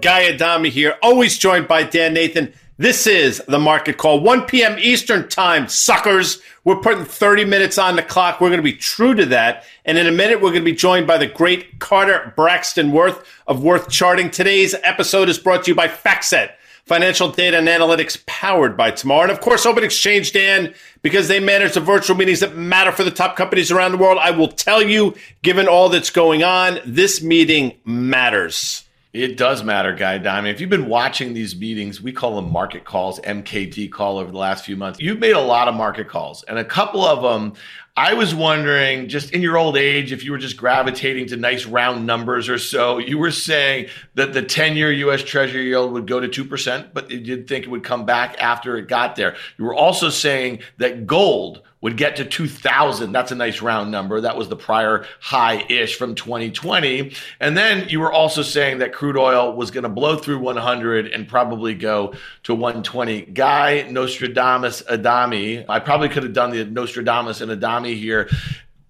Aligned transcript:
Guy 0.00 0.28
Adami 0.28 0.68
here, 0.68 0.96
always 1.00 1.38
joined 1.38 1.68
by 1.68 1.84
Dan 1.84 2.12
Nathan. 2.14 2.52
This 2.76 3.06
is 3.06 3.40
the 3.46 3.60
market 3.60 3.96
call, 3.96 4.20
1 4.20 4.46
p.m. 4.46 4.76
Eastern 4.78 5.28
Time, 5.28 5.68
suckers. 5.68 6.42
We're 6.64 6.80
putting 6.80 7.04
30 7.04 7.44
minutes 7.44 7.78
on 7.78 7.94
the 7.96 8.02
clock. 8.02 8.40
We're 8.40 8.48
going 8.48 8.58
to 8.58 8.64
be 8.64 8.72
true 8.72 9.14
to 9.14 9.26
that. 9.26 9.64
And 9.84 9.96
in 9.98 10.06
a 10.08 10.12
minute, 10.12 10.36
we're 10.40 10.50
going 10.50 10.64
to 10.64 10.70
be 10.70 10.76
joined 10.76 11.06
by 11.06 11.18
the 11.18 11.28
great 11.28 11.78
Carter 11.78 12.32
Braxton 12.34 12.90
Worth 12.90 13.24
of 13.46 13.62
Worth 13.62 13.88
Charting. 13.90 14.30
Today's 14.30 14.74
episode 14.82 15.28
is 15.28 15.38
brought 15.38 15.64
to 15.64 15.70
you 15.70 15.74
by 15.76 15.86
FactSet, 15.86 16.50
financial 16.84 17.30
data 17.30 17.58
and 17.58 17.68
analytics 17.68 18.24
powered 18.26 18.76
by 18.76 18.90
Tomorrow. 18.90 19.22
And 19.22 19.30
of 19.32 19.40
course, 19.40 19.64
OpenExchange, 19.64 20.32
Dan, 20.32 20.74
because 21.02 21.28
they 21.28 21.40
manage 21.40 21.74
the 21.74 21.80
virtual 21.80 22.16
meetings 22.16 22.40
that 22.40 22.56
matter 22.56 22.92
for 22.92 23.04
the 23.04 23.10
top 23.10 23.36
companies 23.36 23.70
around 23.70 23.92
the 23.92 23.98
world. 23.98 24.18
I 24.20 24.30
will 24.30 24.48
tell 24.48 24.82
you, 24.82 25.14
given 25.42 25.68
all 25.68 25.88
that's 25.88 26.10
going 26.10 26.42
on, 26.42 26.80
this 26.84 27.22
meeting 27.22 27.78
matters. 27.84 28.84
It 29.12 29.36
does 29.36 29.62
matter, 29.62 29.94
Guy 29.94 30.16
Diamond. 30.16 30.54
If 30.54 30.60
you've 30.60 30.70
been 30.70 30.88
watching 30.88 31.34
these 31.34 31.54
meetings, 31.54 32.00
we 32.00 32.12
call 32.12 32.36
them 32.36 32.50
market 32.50 32.84
calls, 32.84 33.20
MKT 33.20 33.92
call 33.92 34.16
over 34.16 34.30
the 34.30 34.38
last 34.38 34.64
few 34.64 34.74
months. 34.74 35.00
You've 35.00 35.18
made 35.18 35.32
a 35.32 35.40
lot 35.40 35.68
of 35.68 35.74
market 35.74 36.08
calls, 36.08 36.42
and 36.44 36.58
a 36.58 36.64
couple 36.64 37.04
of 37.04 37.22
them, 37.22 37.52
I 37.96 38.14
was 38.14 38.34
wondering, 38.34 39.08
just 39.08 39.32
in 39.32 39.42
your 39.42 39.58
old 39.58 39.76
age, 39.76 40.12
if 40.12 40.24
you 40.24 40.32
were 40.32 40.38
just 40.38 40.56
gravitating 40.56 41.26
to 41.26 41.36
nice 41.36 41.66
round 41.66 42.06
numbers 42.06 42.48
or 42.48 42.56
so. 42.58 42.96
You 42.96 43.18
were 43.18 43.30
saying 43.30 43.88
that 44.14 44.32
the 44.32 44.40
10 44.40 44.76
year 44.76 44.90
US 44.90 45.22
Treasury 45.22 45.66
yield 45.68 45.92
would 45.92 46.06
go 46.06 46.18
to 46.18 46.26
2%, 46.26 46.94
but 46.94 47.10
you 47.10 47.20
did 47.20 47.46
think 47.46 47.66
it 47.66 47.68
would 47.70 47.84
come 47.84 48.06
back 48.06 48.36
after 48.40 48.78
it 48.78 48.88
got 48.88 49.16
there. 49.16 49.36
You 49.58 49.66
were 49.66 49.74
also 49.74 50.08
saying 50.08 50.60
that 50.78 51.06
gold 51.06 51.60
would 51.82 51.98
get 51.98 52.16
to 52.16 52.24
2000. 52.24 53.12
That's 53.12 53.30
a 53.30 53.34
nice 53.34 53.60
round 53.60 53.90
number. 53.90 54.22
That 54.22 54.38
was 54.38 54.48
the 54.48 54.56
prior 54.56 55.04
high 55.20 55.66
ish 55.68 55.96
from 55.96 56.14
2020. 56.14 57.14
And 57.40 57.56
then 57.56 57.88
you 57.90 58.00
were 58.00 58.12
also 58.12 58.40
saying 58.42 58.78
that 58.78 58.94
crude 58.94 59.18
oil 59.18 59.52
was 59.54 59.70
going 59.70 59.82
to 59.82 59.90
blow 59.90 60.16
through 60.16 60.38
100 60.38 61.08
and 61.08 61.28
probably 61.28 61.74
go 61.74 62.14
to 62.44 62.54
120. 62.54 63.22
Guy 63.22 63.82
Nostradamus 63.90 64.82
Adami, 64.88 65.68
I 65.68 65.80
probably 65.80 66.08
could 66.08 66.22
have 66.22 66.32
done 66.32 66.50
the 66.50 66.64
Nostradamus 66.64 67.40
and 67.42 67.50
Adami 67.50 67.96
here 67.96 68.30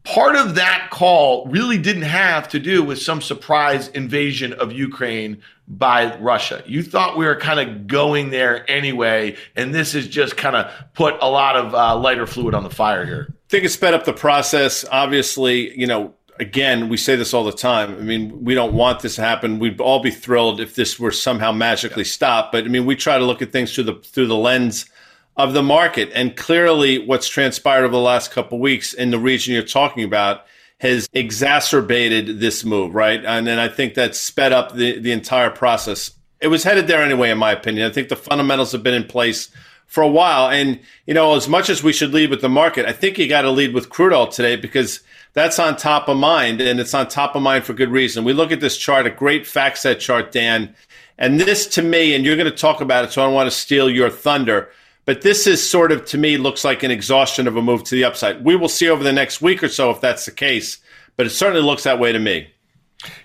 part 0.05 0.37
of 0.37 0.57
that 0.57 0.89
call 0.91 1.47
really 1.47 1.79
didn't 1.79 2.03
have 2.03 2.49
to 2.49 2.59
do 2.59 2.83
with 2.83 3.01
some 3.01 3.21
surprise 3.21 3.89
invasion 3.89 4.53
of 4.55 4.73
Ukraine 4.73 5.43
by 5.69 6.17
Russia. 6.19 6.63
You 6.67 6.83
thought 6.83 7.17
we 7.17 7.25
were 7.25 7.37
kind 7.37 7.61
of 7.61 7.87
going 7.87 8.31
there 8.31 8.69
anyway, 8.71 9.37
and 9.57 9.75
this 9.75 9.93
has 9.93 10.09
just 10.09 10.37
kind 10.37 10.57
of 10.57 10.71
put 10.95 11.17
a 11.21 11.29
lot 11.29 11.57
of 11.57 11.75
uh, 11.75 11.97
lighter 11.97 12.27
fluid 12.27 12.55
on 12.55 12.65
the 12.65 12.71
fire 12.71 13.07
here. 13.07 13.29
I 13.31 13.49
think 13.49 13.65
it 13.65 13.71
sped 13.71 13.95
up 13.95 14.05
the 14.05 14.13
process. 14.13 14.85
Obviously, 14.91 15.79
you 15.79 15.87
know, 15.87 16.15
again, 16.39 16.89
we 16.89 16.97
say 16.97 17.17
this 17.17 17.33
all 17.33 17.45
the 17.45 17.53
time. 17.53 17.95
I 17.97 18.01
mean, 18.01 18.45
we 18.45 18.55
don't 18.55 18.75
want 18.75 19.01
this 19.01 19.17
to 19.17 19.23
happen. 19.23 19.59
We'd 19.59 19.81
all 19.81 20.01
be 20.01 20.11
thrilled 20.11 20.61
if 20.61 20.75
this 20.75 20.99
were 20.99 21.13
somehow 21.13 21.53
magically 21.53 22.05
stopped. 22.05 22.53
But 22.53 22.65
I 22.65 22.69
mean, 22.69 22.87
we 22.87 22.97
try 22.97 23.19
to 23.19 23.25
look 23.25 23.43
at 23.43 23.53
things 23.53 23.75
through 23.75 23.85
the 23.85 23.95
through 23.95 24.27
the 24.27 24.37
lens 24.37 24.87
of 25.37 25.53
the 25.53 25.63
market. 25.63 26.11
And 26.15 26.37
clearly, 26.37 26.99
what's 26.99 27.29
transpired 27.29 27.85
over 27.85 27.93
the 27.93 27.99
last 27.99 28.31
couple 28.31 28.59
weeks 28.59 28.93
in 28.93 29.11
the 29.11 29.19
region 29.19 29.55
you're 29.55 29.63
talking 29.63 30.05
about 30.05 30.47
has 30.79 31.09
exacerbated 31.13 32.41
this 32.41 32.65
move, 32.65 32.95
right? 32.95 33.25
And 33.25 33.47
then 33.47 33.59
I 33.59 33.69
think 33.69 33.95
that 33.95 34.17
sped 34.17 34.53
up 34.53 34.75
the, 34.75 34.99
the 34.99 35.13
entire 35.13 35.51
process. 35.51 36.11
It 36.41 36.49
was 36.49 36.65
headed 36.65 36.89
there 36.89 37.03
anyway, 37.03 37.31
in 37.31 37.39
my 37.39 37.53
opinion. 37.53 37.89
I 37.89 37.95
think 37.95 38.09
the 38.09 38.17
fundamentals 38.17 38.73
have 38.73 38.83
been 38.83 38.95
in 38.95 39.05
place 39.05 39.49
for 39.87 40.03
a 40.03 40.09
while. 40.09 40.51
And, 40.51 40.81
you 41.07 41.15
know, 41.15 41.37
as 41.37 41.49
much 41.49 41.71
as 41.71 41.85
we 41.85 41.93
should 41.93 42.13
lead 42.13 42.31
with 42.31 42.41
the 42.41 42.49
market, 42.49 42.87
I 42.87 42.93
think 42.93 43.17
you 43.17 43.29
got 43.29 43.43
to 43.43 43.51
lead 43.51 43.75
with 43.75 43.91
crude 43.91 44.13
oil 44.13 44.27
today 44.27 44.57
because 44.57 45.01
that's 45.35 45.59
on 45.59 45.77
top 45.77 46.09
of 46.09 46.17
mind 46.17 46.61
and 46.61 46.81
it's 46.81 46.95
on 46.95 47.07
top 47.09 47.37
of 47.37 47.43
mind 47.43 47.65
for 47.65 47.75
good 47.75 47.91
reason. 47.91 48.25
We 48.25 48.33
look 48.33 48.51
at 48.51 48.61
this 48.61 48.77
chart, 48.77 49.07
a 49.07 49.11
great 49.11 49.45
FactSet 49.45 50.01
chart, 50.01 50.33
Dan. 50.33 50.75
And 51.17 51.39
this 51.39 51.67
to 51.69 51.83
me, 51.83 52.15
and 52.15 52.25
you're 52.25 52.37
going 52.37 52.51
to 52.51 52.57
talk 52.57 52.81
about 52.81 53.05
it, 53.05 53.13
so 53.13 53.23
I 53.23 53.27
don't 53.27 53.35
want 53.35 53.49
to 53.49 53.57
steal 53.57 53.89
your 53.89 54.11
thunder 54.11 54.71
but 55.05 55.23
this 55.23 55.47
is 55.47 55.69
sort 55.69 55.93
of, 55.93 56.05
to 56.07 56.19
me, 56.19 56.37
looks 56.37 56.65
like 56.65 56.83
an 56.83 56.91
exhaustion 56.91 57.49
of 57.49 57.57
a 57.57 57.63
move 57.63 57.85
to 57.85 57.95
the 57.95 58.05
upside. 58.05 58.45
We 58.45 58.57
will 58.57 58.69
see 58.69 58.89
over 58.89 59.03
the 59.03 59.13
next 59.13 59.43
week 59.43 59.63
or 59.63 59.69
so 59.69 59.91
if 59.91 60.01
that's 60.01 60.25
the 60.25 60.33
case, 60.33 60.79
but 61.17 61.27
it 61.27 61.31
certainly 61.31 61.63
looks 61.63 61.85
that 61.85 61.99
way 61.99 62.13
to 62.13 62.19
me. 62.19 62.49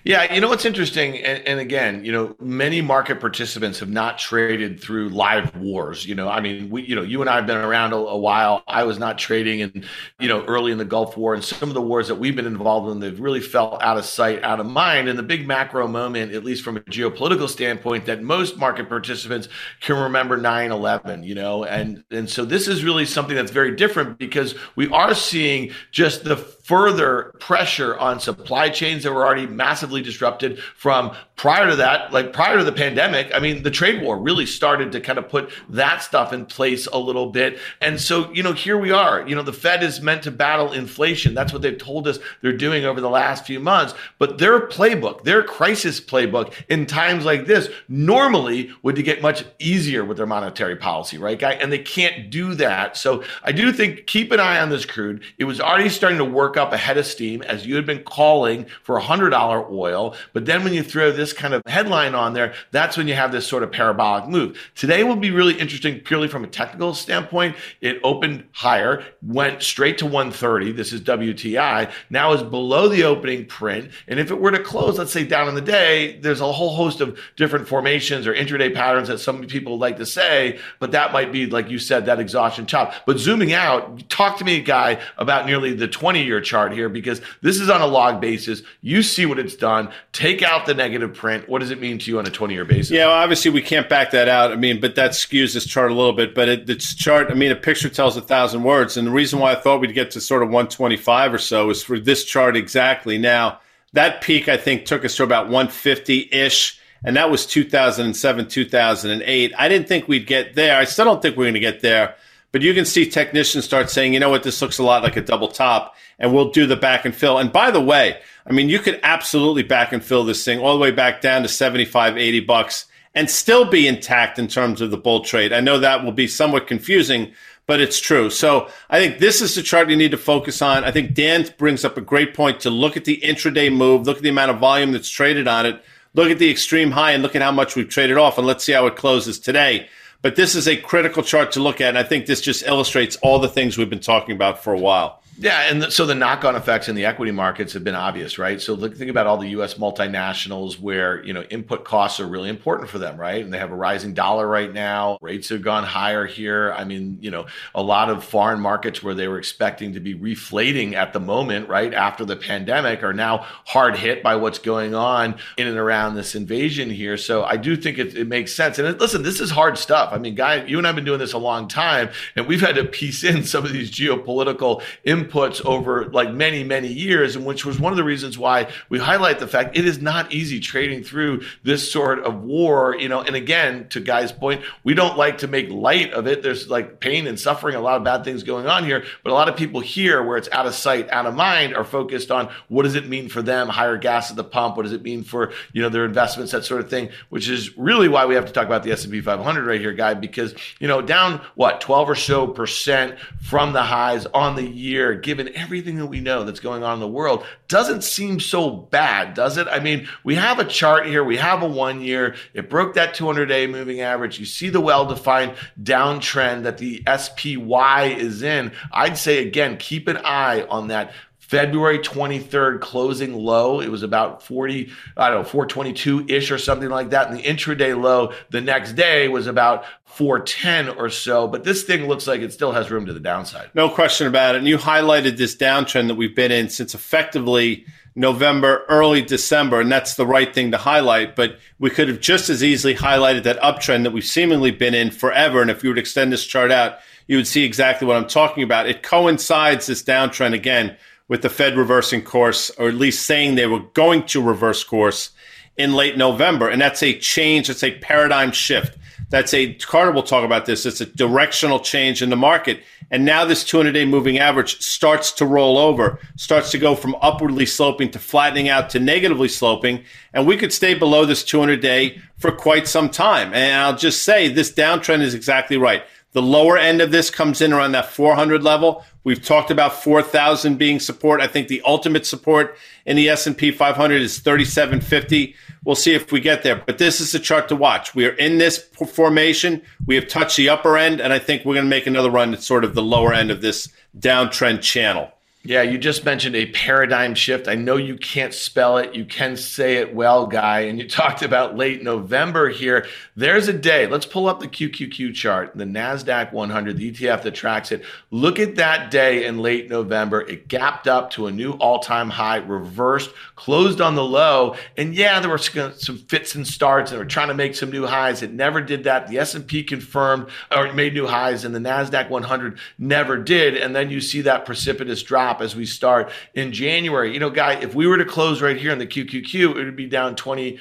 Yeah, 0.04 0.32
you 0.32 0.40
know 0.40 0.48
what's 0.48 0.64
interesting, 0.64 1.18
and, 1.18 1.46
and, 1.46 1.60
again, 1.60 2.04
you 2.04 2.12
know, 2.12 2.34
many 2.40 2.80
market 2.80 3.20
participants 3.20 3.78
have 3.80 3.90
not 3.90 4.18
traded 4.18 4.80
through 4.80 5.10
live 5.10 5.54
wars. 5.56 6.06
You 6.06 6.14
know, 6.14 6.28
I 6.28 6.40
mean, 6.40 6.70
we, 6.70 6.82
you 6.82 6.96
know, 6.96 7.02
you 7.02 7.20
and 7.20 7.28
I 7.28 7.36
have 7.36 7.46
been 7.46 7.58
around 7.58 7.92
a, 7.92 7.96
a 7.96 8.16
while. 8.16 8.62
I 8.66 8.84
was 8.84 8.98
not 8.98 9.18
trading, 9.18 9.62
and 9.62 9.84
you 10.18 10.28
know, 10.28 10.44
early 10.46 10.72
in 10.72 10.78
the 10.78 10.84
Gulf 10.84 11.16
War, 11.16 11.34
and 11.34 11.44
some 11.44 11.68
of 11.68 11.74
the 11.74 11.82
wars 11.82 12.08
that 12.08 12.16
we've 12.16 12.34
been 12.34 12.46
involved 12.46 12.90
in, 12.90 13.00
they've 13.00 13.20
really 13.20 13.40
fell 13.40 13.78
out 13.80 13.98
of 13.98 14.04
sight, 14.04 14.42
out 14.42 14.60
of 14.60 14.66
mind. 14.66 15.08
And 15.08 15.18
the 15.18 15.22
big 15.22 15.46
macro 15.46 15.86
moment, 15.86 16.32
at 16.32 16.44
least 16.44 16.64
from 16.64 16.76
a 16.76 16.80
geopolitical 16.80 17.48
standpoint, 17.48 18.06
that 18.06 18.22
most 18.22 18.56
market 18.56 18.88
participants 18.88 19.48
can 19.80 19.96
remember 19.96 20.38
9/11. 20.38 21.24
You 21.24 21.34
know, 21.34 21.64
and 21.64 22.02
and 22.10 22.28
so 22.28 22.44
this 22.44 22.66
is 22.68 22.82
really 22.82 23.06
something 23.06 23.36
that's 23.36 23.52
very 23.52 23.76
different 23.76 24.18
because 24.18 24.54
we 24.76 24.88
are 24.88 25.14
seeing 25.14 25.72
just 25.92 26.24
the 26.24 26.36
further 26.36 27.34
pressure 27.40 27.96
on 27.98 28.20
supply 28.20 28.68
chains 28.68 29.02
that 29.02 29.12
were 29.12 29.24
already 29.24 29.46
massively 29.68 30.00
disrupted 30.00 30.58
from 30.76 31.14
prior 31.36 31.68
to 31.68 31.76
that, 31.76 32.10
like 32.10 32.32
prior 32.32 32.56
to 32.56 32.64
the 32.64 32.72
pandemic. 32.72 33.30
I 33.34 33.38
mean, 33.38 33.62
the 33.62 33.70
trade 33.70 34.02
war 34.02 34.18
really 34.18 34.46
started 34.46 34.92
to 34.92 35.00
kind 35.00 35.18
of 35.18 35.28
put 35.28 35.50
that 35.68 36.02
stuff 36.02 36.32
in 36.32 36.46
place 36.46 36.86
a 36.86 36.98
little 36.98 37.26
bit. 37.30 37.58
And 37.82 38.00
so, 38.00 38.32
you 38.32 38.42
know, 38.42 38.54
here 38.54 38.78
we 38.78 38.90
are. 38.92 39.28
You 39.28 39.36
know, 39.36 39.42
the 39.42 39.52
Fed 39.52 39.82
is 39.82 40.00
meant 40.00 40.22
to 40.22 40.30
battle 40.30 40.72
inflation. 40.72 41.34
That's 41.34 41.52
what 41.52 41.60
they've 41.60 41.76
told 41.76 42.08
us 42.08 42.18
they're 42.40 42.56
doing 42.56 42.86
over 42.86 43.00
the 43.00 43.10
last 43.10 43.44
few 43.44 43.60
months. 43.60 43.92
But 44.18 44.38
their 44.38 44.66
playbook, 44.66 45.24
their 45.24 45.42
crisis 45.42 46.00
playbook 46.00 46.54
in 46.68 46.86
times 46.86 47.26
like 47.26 47.46
this, 47.46 47.68
normally 47.88 48.70
would 48.82 48.96
get 49.04 49.20
much 49.20 49.44
easier 49.58 50.04
with 50.04 50.16
their 50.16 50.26
monetary 50.26 50.76
policy, 50.76 51.18
right, 51.18 51.38
guy? 51.38 51.52
And 51.52 51.70
they 51.70 51.78
can't 51.78 52.30
do 52.30 52.54
that. 52.54 52.96
So 52.96 53.22
I 53.44 53.52
do 53.52 53.70
think 53.70 54.06
keep 54.06 54.32
an 54.32 54.40
eye 54.40 54.60
on 54.60 54.70
this 54.70 54.86
crude. 54.86 55.22
It 55.36 55.44
was 55.44 55.60
already 55.60 55.90
starting 55.90 56.18
to 56.18 56.24
work 56.24 56.56
up 56.56 56.72
ahead 56.72 56.96
of 56.96 57.06
steam 57.06 57.42
as 57.42 57.66
you 57.66 57.76
had 57.76 57.86
been 57.86 58.02
calling 58.02 58.66
for 58.82 58.98
a 58.98 59.02
$100 59.02 59.57
oil. 59.70 60.14
But 60.32 60.46
then 60.46 60.64
when 60.64 60.74
you 60.74 60.82
throw 60.82 61.12
this 61.12 61.32
kind 61.32 61.54
of 61.54 61.62
headline 61.66 62.14
on 62.14 62.32
there, 62.32 62.54
that's 62.70 62.96
when 62.96 63.08
you 63.08 63.14
have 63.14 63.32
this 63.32 63.46
sort 63.46 63.62
of 63.62 63.72
parabolic 63.72 64.28
move. 64.28 64.58
Today 64.74 65.04
will 65.04 65.16
be 65.16 65.30
really 65.30 65.58
interesting 65.58 66.00
purely 66.00 66.28
from 66.28 66.44
a 66.44 66.48
technical 66.48 66.94
standpoint. 66.94 67.56
It 67.80 68.00
opened 68.02 68.44
higher, 68.52 69.04
went 69.22 69.62
straight 69.62 69.98
to 69.98 70.06
130. 70.06 70.72
This 70.72 70.92
is 70.92 71.00
WTI. 71.02 71.90
Now 72.10 72.32
is 72.32 72.42
below 72.42 72.88
the 72.88 73.04
opening 73.04 73.46
print. 73.46 73.90
And 74.06 74.18
if 74.18 74.30
it 74.30 74.40
were 74.40 74.50
to 74.50 74.62
close, 74.62 74.98
let's 74.98 75.12
say 75.12 75.24
down 75.24 75.48
in 75.48 75.54
the 75.54 75.60
day, 75.60 76.18
there's 76.20 76.40
a 76.40 76.52
whole 76.52 76.74
host 76.74 77.00
of 77.00 77.18
different 77.36 77.68
formations 77.68 78.26
or 78.26 78.34
intraday 78.34 78.74
patterns 78.74 79.08
that 79.08 79.18
some 79.18 79.42
people 79.46 79.78
like 79.78 79.96
to 79.98 80.06
say, 80.06 80.58
but 80.78 80.92
that 80.92 81.12
might 81.12 81.32
be, 81.32 81.46
like 81.46 81.70
you 81.70 81.78
said, 81.78 82.06
that 82.06 82.20
exhaustion 82.20 82.66
chop. 82.66 82.94
But 83.06 83.18
zooming 83.18 83.52
out, 83.52 84.08
talk 84.08 84.38
to 84.38 84.44
me, 84.44 84.60
guy, 84.60 85.00
about 85.16 85.46
nearly 85.46 85.74
the 85.74 85.88
20 85.88 86.24
year 86.24 86.40
chart 86.40 86.72
here 86.72 86.88
because 86.88 87.20
this 87.42 87.60
is 87.60 87.70
on 87.70 87.80
a 87.80 87.86
log 87.86 88.20
basis. 88.20 88.62
You 88.80 89.02
see 89.02 89.26
what 89.26 89.38
it's 89.48 89.56
done. 89.56 89.90
Take 90.12 90.42
out 90.42 90.66
the 90.66 90.74
negative 90.74 91.14
print. 91.14 91.48
What 91.48 91.60
does 91.60 91.70
it 91.70 91.80
mean 91.80 91.98
to 91.98 92.10
you 92.10 92.18
on 92.18 92.26
a 92.26 92.30
20 92.30 92.54
year 92.54 92.64
basis? 92.64 92.90
Yeah, 92.90 93.06
well, 93.06 93.16
obviously 93.16 93.50
we 93.50 93.62
can't 93.62 93.88
back 93.88 94.10
that 94.10 94.28
out. 94.28 94.52
I 94.52 94.56
mean, 94.56 94.80
but 94.80 94.94
that 94.96 95.12
skews 95.12 95.54
this 95.54 95.66
chart 95.66 95.90
a 95.90 95.94
little 95.94 96.12
bit. 96.12 96.34
But 96.34 96.48
it, 96.48 96.80
chart, 96.80 97.30
I 97.30 97.34
mean, 97.34 97.50
a 97.50 97.56
picture 97.56 97.88
tells 97.88 98.16
a 98.16 98.20
thousand 98.20 98.62
words. 98.62 98.96
And 98.96 99.06
the 99.06 99.12
reason 99.12 99.38
why 99.38 99.52
I 99.52 99.54
thought 99.54 99.80
we'd 99.80 99.94
get 99.94 100.10
to 100.12 100.20
sort 100.20 100.42
of 100.42 100.48
125 100.48 101.34
or 101.34 101.38
so 101.38 101.70
is 101.70 101.82
for 101.82 101.98
this 101.98 102.24
chart 102.24 102.56
exactly. 102.56 103.16
Now, 103.16 103.60
that 103.94 104.20
peak, 104.20 104.48
I 104.48 104.58
think, 104.58 104.84
took 104.84 105.04
us 105.04 105.16
to 105.16 105.22
about 105.22 105.46
150 105.46 106.28
ish. 106.30 106.78
And 107.04 107.16
that 107.16 107.30
was 107.30 107.46
2007, 107.46 108.48
2008. 108.48 109.52
I 109.56 109.68
didn't 109.68 109.88
think 109.88 110.08
we'd 110.08 110.26
get 110.26 110.54
there. 110.54 110.76
I 110.76 110.84
still 110.84 111.06
don't 111.06 111.22
think 111.22 111.36
we're 111.36 111.44
going 111.44 111.54
to 111.54 111.60
get 111.60 111.80
there. 111.80 112.16
But 112.50 112.62
you 112.62 112.72
can 112.74 112.84
see 112.84 113.08
technicians 113.08 113.64
start 113.64 113.90
saying, 113.90 114.14
you 114.14 114.20
know 114.20 114.30
what, 114.30 114.42
this 114.42 114.62
looks 114.62 114.78
a 114.78 114.82
lot 114.82 115.02
like 115.02 115.16
a 115.16 115.20
double 115.20 115.48
top 115.48 115.94
and 116.18 116.32
we'll 116.32 116.50
do 116.50 116.66
the 116.66 116.76
back 116.76 117.04
and 117.04 117.14
fill. 117.14 117.38
And 117.38 117.52
by 117.52 117.70
the 117.70 117.80
way, 117.80 118.20
I 118.48 118.52
mean, 118.52 118.70
you 118.70 118.78
could 118.78 118.98
absolutely 119.02 119.62
back 119.62 119.92
and 119.92 120.02
fill 120.02 120.24
this 120.24 120.44
thing 120.44 120.58
all 120.58 120.72
the 120.72 120.80
way 120.80 120.90
back 120.90 121.20
down 121.20 121.42
to 121.42 121.48
75, 121.48 122.16
80 122.16 122.40
bucks 122.40 122.86
and 123.14 123.28
still 123.28 123.64
be 123.64 123.86
intact 123.86 124.38
in 124.38 124.48
terms 124.48 124.80
of 124.80 124.90
the 124.90 124.96
bull 124.96 125.20
trade. 125.20 125.52
I 125.52 125.60
know 125.60 125.78
that 125.78 126.02
will 126.02 126.12
be 126.12 126.26
somewhat 126.26 126.66
confusing, 126.66 127.32
but 127.66 127.80
it's 127.80 128.00
true. 128.00 128.30
So 128.30 128.68
I 128.88 128.98
think 128.98 129.18
this 129.18 129.42
is 129.42 129.54
the 129.54 129.62
chart 129.62 129.90
you 129.90 129.96
need 129.96 130.12
to 130.12 130.16
focus 130.18 130.62
on. 130.62 130.84
I 130.84 130.92
think 130.92 131.14
Dan 131.14 131.46
brings 131.58 131.84
up 131.84 131.98
a 131.98 132.00
great 132.00 132.32
point 132.32 132.60
to 132.60 132.70
look 132.70 132.96
at 132.96 133.04
the 133.04 133.20
intraday 133.22 133.74
move, 133.74 134.06
look 134.06 134.18
at 134.18 134.22
the 134.22 134.28
amount 134.30 134.50
of 134.50 134.58
volume 134.58 134.92
that's 134.92 135.10
traded 135.10 135.46
on 135.46 135.66
it, 135.66 135.84
look 136.14 136.30
at 136.30 136.38
the 136.38 136.50
extreme 136.50 136.92
high 136.92 137.12
and 137.12 137.22
look 137.22 137.36
at 137.36 137.42
how 137.42 137.52
much 137.52 137.76
we've 137.76 137.88
traded 137.88 138.16
off 138.16 138.38
and 138.38 138.46
let's 138.46 138.64
see 138.64 138.72
how 138.72 138.86
it 138.86 138.96
closes 138.96 139.38
today. 139.38 139.88
But 140.22 140.36
this 140.36 140.54
is 140.54 140.66
a 140.66 140.76
critical 140.76 141.22
chart 141.22 141.52
to 141.52 141.60
look 141.60 141.80
at. 141.80 141.90
And 141.90 141.98
I 141.98 142.02
think 142.02 142.26
this 142.26 142.40
just 142.40 142.66
illustrates 142.66 143.16
all 143.16 143.38
the 143.38 143.48
things 143.48 143.76
we've 143.76 143.90
been 143.90 144.00
talking 144.00 144.34
about 144.34 144.64
for 144.64 144.72
a 144.72 144.78
while. 144.78 145.22
Yeah, 145.40 145.70
and 145.70 145.82
the, 145.82 145.90
so 145.92 146.04
the 146.04 146.16
knock-on 146.16 146.56
effects 146.56 146.88
in 146.88 146.96
the 146.96 147.04
equity 147.04 147.30
markets 147.30 147.72
have 147.74 147.84
been 147.84 147.94
obvious, 147.94 148.38
right? 148.38 148.60
So 148.60 148.74
look, 148.74 148.96
think 148.96 149.08
about 149.08 149.28
all 149.28 149.36
the 149.36 149.50
U.S. 149.50 149.74
multinationals 149.74 150.80
where 150.80 151.24
you 151.24 151.32
know 151.32 151.42
input 151.42 151.84
costs 151.84 152.18
are 152.18 152.26
really 152.26 152.48
important 152.48 152.88
for 152.88 152.98
them, 152.98 153.16
right? 153.16 153.44
And 153.44 153.54
they 153.54 153.58
have 153.58 153.70
a 153.70 153.76
rising 153.76 154.14
dollar 154.14 154.48
right 154.48 154.72
now. 154.72 155.16
Rates 155.20 155.48
have 155.50 155.62
gone 155.62 155.84
higher 155.84 156.26
here. 156.26 156.72
I 156.76 156.82
mean, 156.82 157.18
you 157.20 157.30
know, 157.30 157.46
a 157.72 157.82
lot 157.82 158.10
of 158.10 158.24
foreign 158.24 158.58
markets 158.58 159.00
where 159.00 159.14
they 159.14 159.28
were 159.28 159.38
expecting 159.38 159.92
to 159.92 160.00
be 160.00 160.14
reflating 160.14 160.96
at 160.96 161.12
the 161.12 161.20
moment, 161.20 161.68
right 161.68 161.94
after 161.94 162.24
the 162.24 162.34
pandemic, 162.34 163.04
are 163.04 163.14
now 163.14 163.46
hard 163.64 163.96
hit 163.96 164.24
by 164.24 164.34
what's 164.34 164.58
going 164.58 164.96
on 164.96 165.36
in 165.56 165.68
and 165.68 165.78
around 165.78 166.16
this 166.16 166.34
invasion 166.34 166.90
here. 166.90 167.16
So 167.16 167.44
I 167.44 167.58
do 167.58 167.76
think 167.76 167.98
it, 167.98 168.16
it 168.16 168.26
makes 168.26 168.52
sense. 168.52 168.80
And 168.80 168.88
it, 168.88 168.98
listen, 168.98 169.22
this 169.22 169.38
is 169.38 169.52
hard 169.52 169.78
stuff. 169.78 170.12
I 170.12 170.18
mean, 170.18 170.34
guy, 170.34 170.64
you 170.64 170.78
and 170.78 170.86
I've 170.86 170.96
been 170.96 171.04
doing 171.04 171.20
this 171.20 171.32
a 171.32 171.38
long 171.38 171.68
time, 171.68 172.10
and 172.34 172.48
we've 172.48 172.60
had 172.60 172.74
to 172.74 172.84
piece 172.84 173.22
in 173.22 173.44
some 173.44 173.64
of 173.64 173.72
these 173.72 173.88
geopolitical 173.88 174.82
inputs 175.28 175.64
over 175.64 176.06
like 176.06 176.32
many, 176.32 176.64
many 176.64 176.88
years, 176.88 177.36
and 177.36 177.44
which 177.44 177.64
was 177.64 177.78
one 177.78 177.92
of 177.92 177.96
the 177.96 178.04
reasons 178.04 178.38
why 178.38 178.68
we 178.88 178.98
highlight 178.98 179.38
the 179.38 179.46
fact 179.46 179.76
it 179.76 179.84
is 179.84 180.00
not 180.00 180.32
easy 180.32 180.60
trading 180.60 181.02
through 181.02 181.42
this 181.62 181.90
sort 181.90 182.20
of 182.20 182.42
war, 182.42 182.96
you 182.98 183.08
know. 183.08 183.20
And 183.20 183.36
again, 183.36 183.88
to 183.90 184.00
Guy's 184.00 184.32
point, 184.32 184.62
we 184.84 184.94
don't 184.94 185.16
like 185.16 185.38
to 185.38 185.48
make 185.48 185.70
light 185.70 186.12
of 186.12 186.26
it. 186.26 186.42
There's 186.42 186.68
like 186.68 187.00
pain 187.00 187.26
and 187.26 187.38
suffering, 187.38 187.74
a 187.74 187.80
lot 187.80 187.96
of 187.96 188.04
bad 188.04 188.24
things 188.24 188.42
going 188.42 188.66
on 188.66 188.84
here, 188.84 189.04
but 189.22 189.30
a 189.30 189.34
lot 189.34 189.48
of 189.48 189.56
people 189.56 189.80
here 189.80 190.22
where 190.22 190.36
it's 190.36 190.48
out 190.50 190.66
of 190.66 190.74
sight, 190.74 191.10
out 191.10 191.26
of 191.26 191.34
mind 191.34 191.74
are 191.74 191.84
focused 191.84 192.30
on 192.30 192.50
what 192.68 192.82
does 192.84 192.94
it 192.94 193.08
mean 193.08 193.28
for 193.28 193.42
them, 193.42 193.68
higher 193.68 193.96
gas 193.96 194.30
at 194.30 194.36
the 194.36 194.44
pump, 194.44 194.76
what 194.76 194.84
does 194.84 194.92
it 194.92 195.02
mean 195.02 195.22
for, 195.24 195.52
you 195.72 195.82
know, 195.82 195.88
their 195.88 196.04
investments, 196.04 196.52
that 196.52 196.64
sort 196.64 196.80
of 196.80 196.90
thing, 196.90 197.10
which 197.28 197.48
is 197.48 197.76
really 197.76 198.08
why 198.08 198.26
we 198.26 198.34
have 198.34 198.46
to 198.46 198.52
talk 198.52 198.66
about 198.66 198.82
the 198.82 198.92
S&P 198.92 199.20
500 199.20 199.66
right 199.66 199.80
here, 199.80 199.92
Guy, 199.92 200.14
because, 200.14 200.54
you 200.78 200.88
know, 200.88 201.02
down 201.02 201.40
what, 201.54 201.80
12 201.80 202.10
or 202.10 202.14
so 202.14 202.46
percent 202.46 203.18
from 203.40 203.72
the 203.72 203.82
highs 203.82 204.26
on 204.26 204.56
the 204.56 204.66
year, 204.66 205.14
given 205.18 205.54
everything 205.54 205.96
that 205.96 206.06
we 206.06 206.20
know 206.20 206.44
that's 206.44 206.60
going 206.60 206.82
on 206.82 206.94
in 206.94 207.00
the 207.00 207.08
world 207.08 207.44
doesn't 207.68 208.02
seem 208.02 208.40
so 208.40 208.70
bad, 208.70 209.34
does 209.34 209.56
it? 209.56 209.66
I 209.68 209.80
mean, 209.80 210.08
we 210.24 210.34
have 210.36 210.58
a 210.58 210.64
chart 210.64 211.06
here, 211.06 211.22
we 211.22 211.36
have 211.36 211.62
a 211.62 211.68
one 211.68 212.00
year, 212.00 212.36
it 212.54 212.70
broke 212.70 212.94
that 212.94 213.14
200 213.14 213.46
day 213.46 213.66
moving 213.66 214.00
average. 214.00 214.38
You 214.38 214.46
see 214.46 214.68
the 214.68 214.80
well 214.80 215.06
defined 215.06 215.54
downtrend 215.82 216.62
that 216.62 216.78
the 216.78 217.02
SPY 217.06 218.04
is 218.18 218.42
in. 218.42 218.72
I'd 218.92 219.18
say 219.18 219.46
again, 219.46 219.76
keep 219.76 220.08
an 220.08 220.18
eye 220.18 220.62
on 220.62 220.88
that 220.88 221.12
February 221.48 221.98
23rd 221.98 222.78
closing 222.82 223.32
low. 223.32 223.80
It 223.80 223.90
was 223.90 224.02
about 224.02 224.42
40, 224.42 224.90
I 225.16 225.30
don't 225.30 225.38
know, 225.38 225.48
422 225.48 226.26
ish 226.28 226.50
or 226.50 226.58
something 226.58 226.90
like 226.90 227.08
that. 227.10 227.28
And 227.28 227.38
the 227.38 227.42
intraday 227.42 227.98
low 227.98 228.34
the 228.50 228.60
next 228.60 228.92
day 228.92 229.28
was 229.28 229.46
about 229.46 229.86
410 230.04 230.90
or 230.90 231.08
so. 231.08 231.48
But 231.48 231.64
this 231.64 231.84
thing 231.84 232.06
looks 232.06 232.26
like 232.26 232.42
it 232.42 232.52
still 232.52 232.72
has 232.72 232.90
room 232.90 233.06
to 233.06 233.14
the 233.14 233.20
downside. 233.20 233.70
No 233.72 233.88
question 233.88 234.26
about 234.26 234.56
it. 234.56 234.58
And 234.58 234.68
you 234.68 234.76
highlighted 234.76 235.38
this 235.38 235.56
downtrend 235.56 236.08
that 236.08 236.16
we've 236.16 236.36
been 236.36 236.52
in 236.52 236.68
since 236.68 236.94
effectively 236.94 237.86
November, 238.14 238.84
early 238.90 239.22
December, 239.22 239.80
and 239.80 239.90
that's 239.90 240.16
the 240.16 240.26
right 240.26 240.54
thing 240.54 240.72
to 240.72 240.76
highlight. 240.76 241.34
But 241.34 241.58
we 241.78 241.88
could 241.88 242.08
have 242.08 242.20
just 242.20 242.50
as 242.50 242.62
easily 242.62 242.94
highlighted 242.94 243.44
that 243.44 243.58
uptrend 243.60 244.02
that 244.02 244.10
we've 244.10 244.22
seemingly 244.22 244.70
been 244.70 244.92
in 244.92 245.10
forever. 245.10 245.62
And 245.62 245.70
if 245.70 245.82
you 245.82 245.88
would 245.88 245.98
extend 245.98 246.30
this 246.30 246.44
chart 246.44 246.70
out, 246.70 246.98
you 247.26 247.36
would 247.36 247.46
see 247.46 247.64
exactly 247.64 248.06
what 248.06 248.18
I'm 248.18 248.28
talking 248.28 248.64
about. 248.64 248.86
It 248.86 249.02
coincides 249.02 249.86
this 249.86 250.02
downtrend 250.02 250.52
again 250.52 250.96
with 251.28 251.42
the 251.42 251.50
Fed 251.50 251.76
reversing 251.76 252.22
course, 252.22 252.70
or 252.78 252.88
at 252.88 252.94
least 252.94 253.26
saying 253.26 253.54
they 253.54 253.66
were 253.66 253.80
going 253.94 254.24
to 254.24 254.42
reverse 254.42 254.82
course 254.82 255.30
in 255.76 255.94
late 255.94 256.16
November. 256.16 256.68
And 256.68 256.80
that's 256.80 257.02
a 257.02 257.16
change, 257.18 257.70
it's 257.70 257.84
a 257.84 257.96
paradigm 257.98 258.50
shift. 258.50 258.98
That's 259.30 259.52
a, 259.52 259.74
Carter 259.74 260.10
will 260.10 260.22
talk 260.22 260.44
about 260.44 260.64
this, 260.64 260.86
it's 260.86 261.02
a 261.02 261.06
directional 261.06 261.80
change 261.80 262.22
in 262.22 262.30
the 262.30 262.36
market. 262.36 262.82
And 263.10 263.24
now 263.24 263.44
this 263.44 263.62
200 263.64 263.92
day 263.92 264.04
moving 264.06 264.38
average 264.38 264.80
starts 264.80 265.32
to 265.32 265.46
roll 265.46 265.76
over, 265.76 266.18
starts 266.36 266.70
to 266.72 266.78
go 266.78 266.94
from 266.94 267.14
upwardly 267.20 267.66
sloping 267.66 268.10
to 268.12 268.18
flattening 268.18 268.68
out 268.68 268.90
to 268.90 269.00
negatively 269.00 269.48
sloping. 269.48 270.04
And 270.32 270.46
we 270.46 270.56
could 270.56 270.72
stay 270.72 270.94
below 270.94 271.24
this 271.24 271.44
200 271.44 271.80
day 271.80 272.20
for 272.38 272.52
quite 272.52 272.88
some 272.88 273.10
time. 273.10 273.52
And 273.52 273.80
I'll 273.80 273.96
just 273.96 274.22
say 274.22 274.48
this 274.48 274.72
downtrend 274.72 275.20
is 275.20 275.34
exactly 275.34 275.76
right. 275.76 276.04
The 276.32 276.42
lower 276.42 276.76
end 276.76 277.00
of 277.00 277.10
this 277.10 277.30
comes 277.30 277.62
in 277.62 277.72
around 277.72 277.92
that 277.92 278.10
400 278.10 278.62
level. 278.62 279.04
We've 279.24 279.42
talked 279.42 279.70
about 279.70 280.02
4,000 280.02 280.76
being 280.76 281.00
support. 281.00 281.40
I 281.40 281.46
think 281.46 281.68
the 281.68 281.82
ultimate 281.86 282.26
support 282.26 282.76
in 283.06 283.16
the 283.16 283.30
S&P 283.30 283.70
500 283.70 284.20
is 284.20 284.38
3750. 284.38 285.54
We'll 285.84 285.96
see 285.96 286.14
if 286.14 286.30
we 286.30 286.40
get 286.40 286.62
there, 286.62 286.76
but 286.76 286.98
this 286.98 287.20
is 287.20 287.34
a 287.34 287.38
chart 287.38 287.68
to 287.68 287.76
watch. 287.76 288.14
We 288.14 288.26
are 288.26 288.32
in 288.32 288.58
this 288.58 288.78
formation. 288.78 289.80
We 290.06 290.16
have 290.16 290.28
touched 290.28 290.58
the 290.58 290.68
upper 290.68 290.98
end, 290.98 291.20
and 291.20 291.32
I 291.32 291.38
think 291.38 291.64
we're 291.64 291.74
going 291.74 291.86
to 291.86 291.90
make 291.90 292.06
another 292.06 292.30
run 292.30 292.52
at 292.52 292.62
sort 292.62 292.84
of 292.84 292.94
the 292.94 293.02
lower 293.02 293.32
end 293.32 293.50
of 293.50 293.62
this 293.62 293.88
downtrend 294.18 294.82
channel. 294.82 295.32
Yeah, 295.68 295.82
you 295.82 295.98
just 295.98 296.24
mentioned 296.24 296.56
a 296.56 296.64
paradigm 296.64 297.34
shift. 297.34 297.68
I 297.68 297.74
know 297.74 297.96
you 297.96 298.16
can't 298.16 298.54
spell 298.54 298.96
it. 298.96 299.14
You 299.14 299.26
can 299.26 299.54
say 299.54 299.96
it 299.96 300.14
well, 300.14 300.46
Guy. 300.46 300.80
And 300.80 300.98
you 300.98 301.06
talked 301.10 301.42
about 301.42 301.76
late 301.76 302.02
November 302.02 302.70
here. 302.70 303.06
There's 303.36 303.68
a 303.68 303.74
day. 303.74 304.06
Let's 304.06 304.24
pull 304.24 304.48
up 304.48 304.60
the 304.60 304.66
QQQ 304.66 305.34
chart, 305.34 305.72
the 305.74 305.84
NASDAQ 305.84 306.54
100, 306.54 306.96
the 306.96 307.12
ETF 307.12 307.42
that 307.42 307.54
tracks 307.54 307.92
it. 307.92 308.02
Look 308.30 308.58
at 308.58 308.76
that 308.76 309.10
day 309.10 309.44
in 309.44 309.58
late 309.58 309.90
November. 309.90 310.40
It 310.40 310.68
gapped 310.68 311.06
up 311.06 311.32
to 311.32 311.48
a 311.48 311.52
new 311.52 311.72
all 311.72 311.98
time 311.98 312.30
high, 312.30 312.56
reversed, 312.56 313.30
closed 313.54 314.00
on 314.00 314.14
the 314.14 314.24
low. 314.24 314.74
And 314.96 315.14
yeah, 315.14 315.38
there 315.38 315.50
were 315.50 315.58
some 315.58 315.92
fits 316.28 316.54
and 316.54 316.66
starts 316.66 317.10
and 317.10 317.20
we're 317.20 317.26
trying 317.26 317.48
to 317.48 317.54
make 317.54 317.74
some 317.74 317.90
new 317.90 318.06
highs. 318.06 318.40
It 318.40 318.54
never 318.54 318.80
did 318.80 319.04
that. 319.04 319.28
The 319.28 319.38
S&P 319.40 319.84
confirmed 319.84 320.48
or 320.74 320.90
made 320.94 321.12
new 321.12 321.26
highs 321.26 321.66
and 321.66 321.74
the 321.74 321.78
NASDAQ 321.78 322.30
100 322.30 322.78
never 322.98 323.36
did. 323.36 323.76
And 323.76 323.94
then 323.94 324.08
you 324.08 324.22
see 324.22 324.40
that 324.40 324.64
precipitous 324.64 325.22
drop 325.22 325.57
as 325.60 325.74
we 325.74 325.86
start 325.86 326.30
in 326.54 326.72
January. 326.72 327.32
You 327.32 327.40
know, 327.40 327.50
Guy, 327.50 327.74
if 327.74 327.94
we 327.94 328.06
were 328.06 328.18
to 328.18 328.24
close 328.24 328.62
right 328.62 328.76
here 328.76 328.92
in 328.92 328.98
the 328.98 329.06
QQQ, 329.06 329.76
it 329.76 329.84
would 329.84 329.96
be 329.96 330.06
down 330.06 330.36
20%. 330.36 330.78